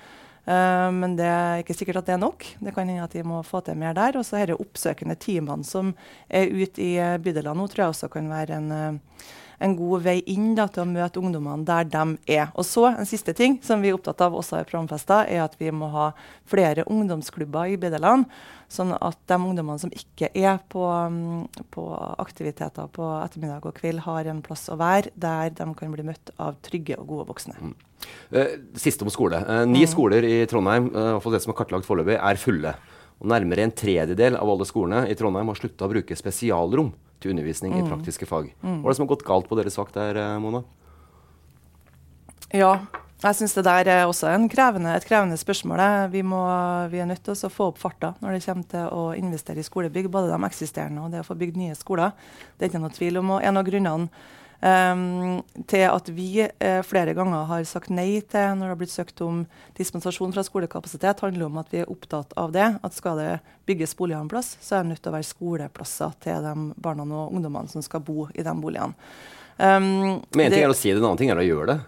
Uh, 0.41 0.89
men 0.89 1.13
det 1.19 1.27
er 1.29 1.61
ikke 1.61 1.75
sikkert 1.77 2.01
at 2.01 2.07
det 2.09 2.15
er 2.15 2.23
nok. 2.23 2.47
Det 2.57 2.73
kan 2.73 2.89
hende 2.89 3.05
at 3.05 3.13
vi 3.13 3.21
må 3.27 3.43
få 3.45 3.61
til 3.65 3.77
mer 3.77 3.93
der. 3.97 4.17
Og 4.17 4.25
så 4.25 4.41
disse 4.41 4.57
oppsøkende 4.57 5.17
teamene 5.21 5.67
som 5.67 5.93
er 6.27 6.49
ute 6.49 6.81
i 6.81 6.95
bydelene 7.21 7.61
nå, 7.61 7.69
tror 7.69 7.85
jeg 7.85 7.95
også 7.95 8.09
kan 8.13 8.31
være 8.31 8.57
en 8.57 8.73
uh, 8.73 9.29
en 9.61 9.75
god 9.77 10.05
vei 10.05 10.17
inn 10.29 10.53
da, 10.57 10.67
til 10.71 10.83
å 10.83 10.89
møte 10.89 11.21
ungdommene 11.21 11.65
der 11.67 11.87
de 11.89 12.03
er. 12.33 12.49
Og 12.55 12.65
så 12.67 12.89
En 12.91 13.07
siste 13.07 13.33
ting 13.37 13.59
som 13.63 13.81
vi 13.81 13.91
er 13.91 13.97
opptatt 13.97 14.21
av 14.25 14.35
også 14.37 14.59
i 14.59 14.67
programfesta, 14.67 15.23
er 15.29 15.43
at 15.45 15.55
vi 15.59 15.71
må 15.73 15.89
ha 15.93 16.11
flere 16.49 16.85
ungdomsklubber 16.89 17.71
i 17.71 17.77
bydelene. 17.81 18.27
Sånn 18.71 18.93
at 18.95 19.19
de 19.27 19.37
ungdommene 19.37 19.81
som 19.81 19.91
ikke 19.91 20.29
er 20.37 20.59
på, 20.71 20.85
mm, 20.87 21.65
på, 21.73 21.85
aktiviteter 22.23 22.87
på 22.93 23.07
ettermiddag 23.19 23.67
og 23.67 23.75
kveld, 23.79 24.03
har 24.05 24.29
en 24.31 24.41
plass 24.45 24.69
å 24.71 24.79
være 24.79 25.11
der 25.15 25.51
de 25.55 25.67
kan 25.77 25.91
bli 25.91 26.07
møtt 26.07 26.33
av 26.39 26.57
trygge 26.63 26.97
og 26.99 27.09
gode 27.11 27.27
voksne. 27.33 27.57
Mm. 27.59 27.75
Uh, 28.31 28.53
siste 28.79 29.05
om 29.05 29.11
skole. 29.13 29.43
Uh, 29.43 29.65
ni 29.67 29.83
mm. 29.83 29.91
skoler 29.91 30.25
i 30.25 30.39
Trondheim 30.49 30.89
for 31.21 31.33
det 31.33 31.43
som 31.43 31.53
er 31.53 31.59
kartlagt 31.59 31.87
foreløpig, 31.87 32.17
er 32.17 32.41
fulle. 32.41 32.75
Og 33.21 33.29
Nærmere 33.29 33.67
en 33.67 33.75
tredjedel 33.77 34.39
av 34.39 34.49
alle 34.49 34.65
skolene 34.65 35.05
i 35.11 35.15
Trondheim 35.17 35.51
har 35.51 35.59
slutta 35.59 35.85
å 35.85 35.91
bruke 35.91 36.17
spesialrom 36.17 36.89
til 37.21 37.33
undervisning 37.33 37.75
mm. 37.75 37.83
i 37.83 37.89
praktiske 37.89 38.27
fag. 38.29 38.51
Mm. 38.61 38.81
Hva 38.81 38.89
er 38.89 38.91
det 38.91 38.97
som 38.99 39.05
har 39.05 39.13
gått 39.13 39.27
galt 39.27 39.49
på 39.49 39.57
deres 39.59 39.77
vakt 39.79 39.97
der, 39.97 40.19
eh, 40.19 40.39
Mona? 40.41 40.63
Ja, 42.51 42.73
jeg 43.21 43.37
syns 43.37 43.53
det 43.53 43.63
der 43.67 43.87
er 43.93 44.07
også 44.09 44.31
krevende, 44.49 44.95
et 44.97 45.05
krevende 45.05 45.37
spørsmål. 45.37 45.81
Vi, 46.09 46.23
må, 46.25 46.41
vi, 46.89 46.97
er 46.97 47.05
nødt 47.05 47.21
til 47.23 47.37
å 47.37 47.51
få 47.53 47.67
opp 47.69 47.77
farta 47.77 48.15
når 48.19 48.33
det 48.33 48.45
kommer 48.47 48.69
til 48.71 48.87
å 48.97 49.03
investere 49.13 49.61
i 49.61 49.67
skolebygg. 49.67 50.09
Både 50.09 50.31
de 50.31 50.39
eksisterende 50.47 51.03
og 51.05 51.13
det 51.13 51.21
å 51.21 51.27
få 51.27 51.37
bygd 51.37 51.59
nye 51.61 51.77
skoler. 51.77 52.15
Det 52.57 52.65
er 52.65 52.71
ikke 52.71 52.81
noe 52.81 52.95
tvil 52.95 53.21
om. 53.21 53.35
Og 53.37 53.45
en 53.45 53.61
av 53.61 53.67
grunnene 53.67 54.09
Um, 54.61 55.39
til 55.65 55.87
at 55.89 56.09
vi 56.13 56.43
uh, 56.45 56.81
flere 56.85 57.15
ganger 57.17 57.47
har 57.49 57.63
sagt 57.65 57.89
nei 57.89 58.19
til 58.29 58.51
når 58.59 58.67
det 58.67 58.69
har 58.69 58.77
blitt 58.77 58.93
søkt 58.93 59.23
om 59.25 59.39
dispensasjon 59.79 60.35
fra 60.35 60.43
skolekapasitet, 60.45 61.23
handler 61.25 61.47
om 61.47 61.57
at 61.57 61.71
vi 61.73 61.79
er 61.81 61.89
opptatt 61.89 62.35
av 62.37 62.53
det. 62.53 62.67
At 62.85 62.93
skal 62.93 63.17
det 63.17 63.31
bygges 63.65 63.95
boliger 63.97 64.21
en 64.21 64.29
plass, 64.29 64.53
så 64.61 64.77
er 64.77 64.85
det 64.85 64.93
nødt 64.93 65.01
til 65.01 65.09
å 65.09 65.15
være 65.15 65.29
skoleplasser 65.31 66.13
til 66.21 66.45
de 66.45 66.53
barna 66.77 67.07
og 67.09 67.33
ungdommene 67.33 67.73
som 67.73 67.81
skal 67.81 68.05
bo 68.05 68.27
i 68.35 68.45
de 68.45 68.53
boligene. 68.61 68.93
Um, 69.57 70.21
Men 70.29 70.45
en 70.45 70.53
ting 70.53 70.67
er 70.67 70.73
å 70.73 70.77
si 70.77 70.93
det, 70.93 71.01
en 71.01 71.09
annen 71.09 71.23
ting 71.23 71.33
er 71.33 71.41
å 71.41 71.47
gjøre 71.47 71.73
det. 71.73 71.79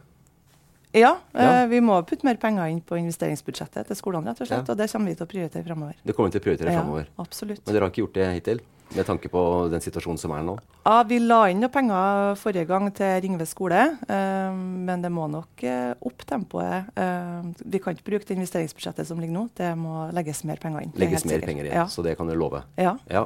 Ja, 0.94 1.16
ja. 1.34 1.64
Uh, 1.64 1.70
vi 1.70 1.78
må 1.82 2.02
putte 2.10 2.26
mer 2.26 2.42
penger 2.42 2.74
inn 2.74 2.82
på 2.82 2.98
investeringsbudsjettet 2.98 3.86
til 3.90 4.02
skolene. 4.02 4.34
rett 4.34 4.42
Og 4.42 4.50
slett, 4.50 4.66
ja. 4.66 4.74
og 4.74 4.82
det 4.82 4.90
kommer 4.90 5.14
vi 5.14 5.18
til 5.22 5.30
å 5.30 5.30
prioritere 5.30 5.66
fremover. 5.66 6.02
Det 6.02 6.18
kommer 6.18 6.34
vi 6.34 6.40
til 6.40 6.42
å 6.42 6.50
prioritere 6.50 6.74
ja. 6.74 7.10
Absolutt. 7.22 7.62
Men 7.68 7.76
dere 7.76 7.86
har 7.86 7.94
ikke 7.94 8.08
gjort 8.08 8.18
det 8.18 8.30
hittil? 8.34 8.66
Med 8.98 9.08
tanke 9.08 9.30
på 9.32 9.42
den 9.72 9.84
situasjonen 9.84 10.20
som 10.22 10.34
er 10.36 10.44
nå? 10.46 10.56
Ja, 10.86 11.02
Vi 11.08 11.20
la 11.24 11.40
inn 11.52 11.62
noen 11.64 11.74
penger 11.74 12.36
forrige 12.40 12.68
gang 12.70 12.90
til 12.96 13.14
Ringve 13.24 13.48
skole, 13.50 13.82
eh, 14.08 14.58
men 14.90 15.04
det 15.04 15.12
må 15.14 15.28
nok 15.32 15.64
uh, 15.66 15.94
opp 16.04 16.26
tempoet. 16.28 16.92
Eh, 16.96 17.40
vi 17.64 17.82
kan 17.84 17.96
ikke 17.96 18.10
bruke 18.12 18.28
det 18.28 18.38
investeringsbudsjettet 18.38 19.08
som 19.10 19.22
ligger 19.22 19.36
nå, 19.36 19.48
det 19.58 19.74
må 19.80 20.08
legges 20.16 20.44
mer 20.48 20.62
penger 20.62 20.86
inn. 20.86 20.94
Legges 21.00 21.26
mer 21.30 21.44
penger 21.46 21.68
inn, 21.68 21.76
ja. 21.84 21.88
så 21.90 22.06
det 22.06 22.18
kan 22.20 22.30
du 22.30 22.36
love? 22.38 22.64
Ja. 22.80 22.96
ja. 23.12 23.26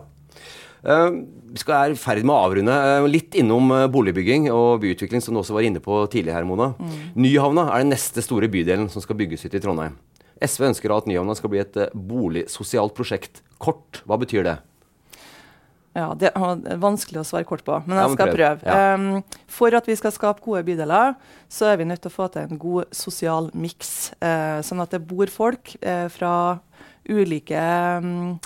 vi 0.84 1.62
skal 1.62 1.77
er 1.77 1.95
i 1.95 1.99
ferd 1.99 2.23
med 2.23 2.36
å 2.36 2.41
avrunde. 2.45 2.77
litt 3.12 3.36
innom 3.39 3.73
boligbygging 3.91 4.51
og 4.53 4.84
byutvikling, 4.84 5.23
som 5.23 5.36
du 5.36 5.41
også 5.41 5.58
var 5.58 5.67
inne 5.67 5.84
på 5.84 6.03
tidligere, 6.12 6.39
her, 6.39 6.47
Mona. 6.47 6.73
Mm. 6.80 7.17
Nyhavna 7.17 7.69
er 7.73 7.84
den 7.84 7.95
neste 7.95 8.23
store 8.25 8.49
bydelen 8.51 8.88
som 8.93 9.03
skal 9.03 9.19
bygges 9.19 9.47
ut 9.47 9.58
i 9.58 9.63
Trondheim. 9.63 9.97
SV 10.43 10.69
ønsker 10.69 10.93
at 10.93 11.08
Nyhavna 11.10 11.34
skal 11.38 11.51
bli 11.51 11.63
et 11.63 11.77
boligsosialt 11.93 12.93
prosjekt. 12.97 13.41
Kort, 13.58 14.03
hva 14.06 14.19
betyr 14.21 14.45
det? 14.45 14.60
Ja, 15.97 16.12
Det 16.13 16.29
er 16.29 16.77
vanskelig 16.77 17.23
å 17.23 17.25
svare 17.25 17.47
kort 17.47 17.63
på, 17.65 17.79
men 17.88 17.97
jeg 17.97 18.13
skal 18.13 18.29
prøve. 18.36 18.77
Um, 18.77 19.39
for 19.49 19.73
at 19.73 19.88
vi 19.89 19.95
skal 19.97 20.13
skape 20.13 20.43
gode 20.45 20.62
bydeler, 20.67 21.15
så 21.49 21.71
er 21.71 21.79
vi 21.81 21.88
nødt 21.89 22.03
til 22.05 22.12
å 22.12 22.17
få 22.19 22.27
til 22.33 22.45
en 22.45 22.62
god 22.62 22.93
sosial 22.93 23.49
miks. 23.57 24.12
Uh, 24.21 24.62
sånn 24.65 24.83
at 24.83 24.93
det 24.93 25.01
bor 25.10 25.31
folk 25.33 25.73
uh, 25.81 26.05
fra 26.13 26.33
ulike, 27.10 27.63
um, 27.97 28.38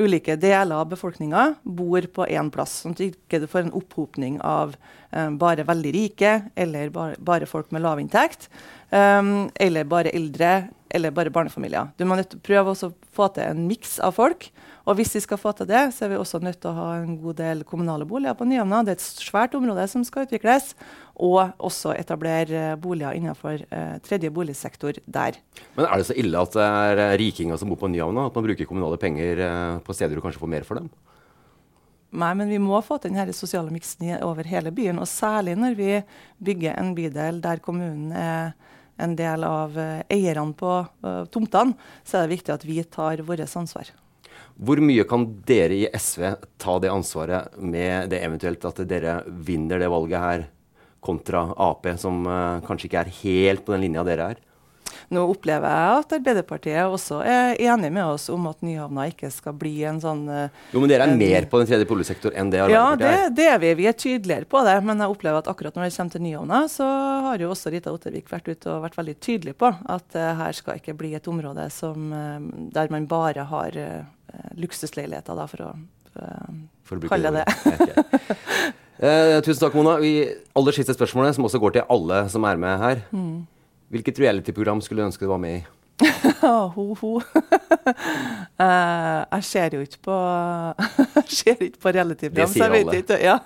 ulike 0.00 0.38
deler 0.40 0.78
av 0.78 0.88
befolkninga 0.94 1.44
bor 1.64 2.08
på 2.16 2.30
én 2.32 2.48
plass. 2.54 2.80
Sånn 2.80 2.96
at 2.96 3.02
du 3.02 3.10
ikke 3.10 3.44
får 3.44 3.66
en 3.66 3.76
opphopning 3.76 4.40
av 4.40 4.72
um, 5.12 5.36
bare 5.42 5.68
veldig 5.68 5.92
rike, 5.98 6.32
eller 6.56 6.94
bare, 6.96 7.20
bare 7.20 7.50
folk 7.50 7.76
med 7.76 7.84
lav 7.84 8.00
inntekt. 8.00 8.48
Um, 8.90 9.48
eller 9.58 9.84
bare 9.84 10.12
eldre, 10.14 10.68
eller 10.94 11.10
bare 11.10 11.32
barnefamilier. 11.34 11.88
Du 11.98 12.04
må 12.06 12.14
nødt 12.14 12.30
til 12.30 12.38
å 12.38 12.46
prøve 12.46 12.72
å 12.72 12.90
få 13.16 13.26
til 13.34 13.48
en 13.48 13.64
miks 13.66 13.96
av 14.04 14.14
folk. 14.14 14.46
Og 14.86 15.00
hvis 15.00 15.16
vi 15.16 15.22
skal 15.24 15.40
få 15.40 15.50
til 15.58 15.66
det, 15.66 15.80
så 15.96 16.04
er 16.06 16.12
vi 16.12 16.18
også 16.20 16.38
nødt 16.44 16.60
til 16.62 16.70
å 16.70 16.76
ha 16.76 16.90
en 17.00 17.16
god 17.18 17.40
del 17.40 17.64
kommunale 17.66 18.06
boliger 18.06 18.36
på 18.38 18.46
Nyhavna. 18.46 18.84
Det 18.86 18.94
er 18.94 19.00
et 19.00 19.06
svært 19.26 19.56
område 19.58 19.88
som 19.90 20.04
skal 20.06 20.28
utvikles. 20.28 20.76
Og 21.18 21.40
også 21.58 21.96
etablere 21.96 22.76
boliger 22.78 23.16
innenfor 23.18 23.64
eh, 23.64 23.96
tredje 24.06 24.30
boligsektor 24.30 25.00
der. 25.02 25.40
Men 25.74 25.88
er 25.88 25.98
det 25.98 26.06
så 26.06 26.16
ille 26.22 26.38
at 26.38 26.54
det 26.54 26.68
er 26.68 27.02
eh, 27.02 27.16
rikinger 27.24 27.58
som 27.58 27.72
bor 27.72 27.80
på 27.80 27.90
Nyhavna? 27.90 28.28
At 28.30 28.38
man 28.38 28.46
bruker 28.46 28.68
kommunale 28.70 29.00
penger 29.02 29.42
eh, 29.42 29.82
på 29.82 29.96
steder 29.96 30.14
du 30.14 30.22
kanskje 30.22 30.44
får 30.44 30.54
mer 30.54 30.68
for 30.68 30.78
dem? 30.78 30.86
Nei, 32.16 32.30
men 32.38 32.48
vi 32.52 32.62
må 32.62 32.78
få 32.86 33.00
til 33.02 33.10
denne 33.10 33.34
sosiale 33.34 33.74
miksen 33.74 34.14
over 34.22 34.46
hele 34.46 34.70
byen. 34.70 35.02
Og 35.02 35.10
særlig 35.10 35.56
når 35.58 35.74
vi 35.76 35.90
bygger 36.46 36.78
en 36.78 36.94
bydel 36.94 37.42
der 37.42 37.58
kommunen 37.64 38.14
er 38.14 38.54
en 38.96 39.14
del 39.16 39.44
av 39.44 39.76
eh, 39.78 40.02
eierne 40.12 40.54
på 40.56 40.72
uh, 41.04 41.24
tomtene, 41.32 41.76
så 42.04 42.18
er 42.18 42.26
det 42.26 42.36
viktig 42.36 42.54
at 42.54 42.66
vi 42.66 42.80
tar 42.84 43.22
vårt 43.26 43.44
ansvar. 43.46 43.92
Hvor 44.56 44.80
mye 44.80 45.04
kan 45.08 45.26
dere 45.48 45.76
i 45.76 45.88
SV 45.92 46.30
ta 46.60 46.78
det 46.80 46.92
ansvaret 46.92 47.58
med 47.60 48.10
det 48.12 48.22
eventuelt 48.24 48.64
at 48.64 48.80
dere 48.88 49.18
vinner 49.28 49.82
det 49.82 49.92
valget 49.92 50.22
her, 50.22 50.46
kontra 51.06 51.44
Ap, 51.62 51.86
som 52.00 52.24
uh, 52.26 52.62
kanskje 52.66 52.88
ikke 52.88 53.04
er 53.04 53.16
helt 53.20 53.66
på 53.66 53.76
den 53.76 53.84
linja 53.86 54.06
dere 54.06 54.32
er? 54.32 54.45
Nå 55.14 55.22
opplever 55.30 55.70
jeg 55.70 56.00
at 56.00 56.14
Arbeiderpartiet 56.18 56.92
også 56.96 57.20
er 57.26 57.58
enig 57.62 57.90
med 57.94 58.04
oss 58.04 58.26
om 58.32 58.48
at 58.50 58.62
Nyhavna 58.66 59.06
ikke 59.10 59.30
skal 59.34 59.56
bli 59.58 59.74
en 59.86 60.00
sånn 60.02 60.24
uh, 60.28 60.46
Jo, 60.72 60.82
Men 60.82 60.92
dere 60.92 61.06
er 61.06 61.14
en, 61.14 61.20
mer 61.20 61.48
på 61.50 61.60
den 61.60 61.70
tredje 61.70 61.88
boligsektor 61.88 62.34
enn 62.34 62.50
det 62.52 62.62
Arbeiderpartiet 62.64 63.06
er? 63.06 63.14
Ja, 63.14 63.26
det, 63.28 63.36
det, 63.38 63.48
er 63.52 63.62
vi. 63.62 63.72
Vi 63.82 63.88
er 63.90 63.98
tydeligere 63.98 64.50
på 64.50 64.62
det. 64.66 64.76
Men 64.86 65.02
jeg 65.02 65.14
opplever 65.14 65.42
at 65.42 65.50
akkurat 65.52 65.78
når 65.78 65.88
det 65.88 65.96
kommer 65.96 66.16
til 66.16 66.24
Nyhavna, 66.26 66.62
så 66.72 66.88
har 67.28 67.42
jo 67.42 67.52
også 67.54 67.72
Rita 67.74 67.94
Ottervik 67.94 68.32
vært 68.32 68.50
ute 68.50 68.72
og 68.72 68.86
vært 68.86 68.98
veldig 68.98 69.16
tydelig 69.22 69.56
på 69.60 69.70
at 69.72 70.18
uh, 70.18 70.32
her 70.42 70.56
skal 70.58 70.80
ikke 70.80 70.96
bli 70.98 71.14
et 71.18 71.30
område 71.30 71.68
som, 71.74 72.10
uh, 72.10 72.38
der 72.74 72.90
man 72.92 73.10
bare 73.10 73.46
har 73.46 73.78
luksusleiligheter, 74.58 75.36
da, 75.38 75.46
for 75.48 75.62
å, 75.64 75.70
for 76.84 76.98
å 76.98 77.08
kalle 77.08 77.30
det 77.38 77.44
det. 77.46 78.74
Eh, 78.96 79.42
tusen 79.44 79.60
takk, 79.60 79.74
Mona. 79.76 79.98
Vi, 80.00 80.24
aller 80.56 80.72
siste 80.72 80.94
spørsmålet, 80.96 81.36
som 81.36 81.44
også 81.44 81.60
går 81.60 81.74
til 81.74 81.90
alle 81.92 82.22
som 82.32 82.46
er 82.48 82.60
med 82.60 82.78
her. 82.80 83.02
Mm. 83.12 83.42
Hvilket 83.92 84.18
reality-program 84.18 84.80
skulle 84.82 85.02
du 85.02 85.10
ønske 85.10 85.26
du 85.26 85.30
var 85.30 85.40
med 85.42 85.60
i? 85.60 85.64
ho, 86.74 86.94
ho. 87.00 87.12
uh, 87.16 87.22
jeg 89.36 89.44
ser 89.48 89.76
jo 89.78 89.84
ikke 89.86 90.02
på 90.04 90.16
Jeg 91.16 91.30
ser 91.38 91.62
ikke 91.68 91.80
på 91.86 91.92
reality-program, 91.96 92.52
så 92.52 92.66
jeg 92.66 92.74
vet 92.74 92.90
alle. 92.90 92.98
ikke. 93.00 93.20
Ja. 93.22 93.38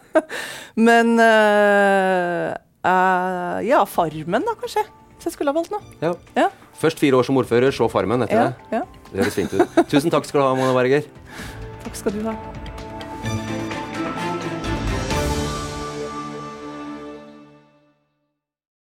Men 0.80 1.12
uh, 1.20 2.48
uh, 2.86 3.60
Ja, 3.66 3.84
Farmen, 3.86 4.48
da, 4.48 4.56
kanskje. 4.62 4.86
Hvis 5.14 5.28
jeg 5.28 5.36
skulle 5.36 5.52
ha 5.52 5.58
valgt 5.58 5.74
noe. 5.74 5.82
Ja. 6.00 6.14
ja. 6.38 6.48
Først 6.80 6.98
fire 7.02 7.20
år 7.20 7.28
som 7.28 7.36
ordfører, 7.36 7.70
så 7.76 7.90
Farmen 7.92 8.24
etter 8.24 8.40
ja, 8.40 8.46
det. 8.48 8.80
Ja. 8.80 8.82
Det 9.10 9.20
høres 9.20 9.36
fint 9.36 9.52
ut. 9.52 9.84
Tusen 9.92 10.10
takk 10.12 10.24
skal 10.24 10.40
du 10.40 10.46
ha, 10.48 10.56
Mona 10.56 10.72
Berger. 10.76 11.04
Takk 11.84 12.00
skal 12.00 12.16
du 12.16 12.24
ha. 12.30 12.59